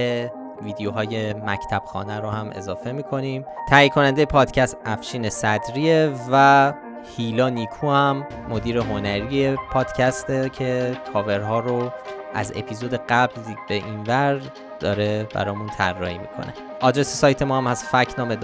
ویدیوهای 0.63 1.33
مکتب 1.33 1.83
خانه 1.85 2.21
رو 2.21 2.31
هم 2.31 2.51
اضافه 2.55 2.93
می‌کنیم. 2.93 3.45
تهیه 3.69 3.89
کننده 3.89 4.25
پادکست 4.25 4.77
افشین 4.85 5.31
صدریه 5.31 6.13
و 6.33 6.73
هیلا 7.17 7.49
نیکو 7.49 7.91
هم 7.91 8.27
مدیر 8.49 8.79
هنری 8.79 9.57
پادکسته 9.73 10.49
که 10.49 10.97
کاورها 11.13 11.59
رو 11.61 11.91
از 12.37 12.53
اپیزود 12.57 12.95
قبل 12.95 13.41
به 13.69 13.75
اینور 13.75 14.41
داره 14.81 15.29
برامون 15.35 15.69
طراحی 15.69 16.19
می‌کنه. 16.19 16.55
آدرس 16.81 17.21
سایت 17.21 17.43
ما 17.43 17.57
هم 17.57 17.67
از 17.67 17.85
فکنامه 17.85 18.37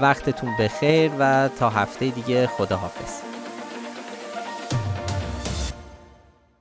وقتتون 0.00 0.50
بخیر 0.60 1.10
و 1.18 1.48
تا 1.58 1.70
هفته 1.70 2.08
دیگه 2.08 2.46
خداحافظ. 2.46 3.35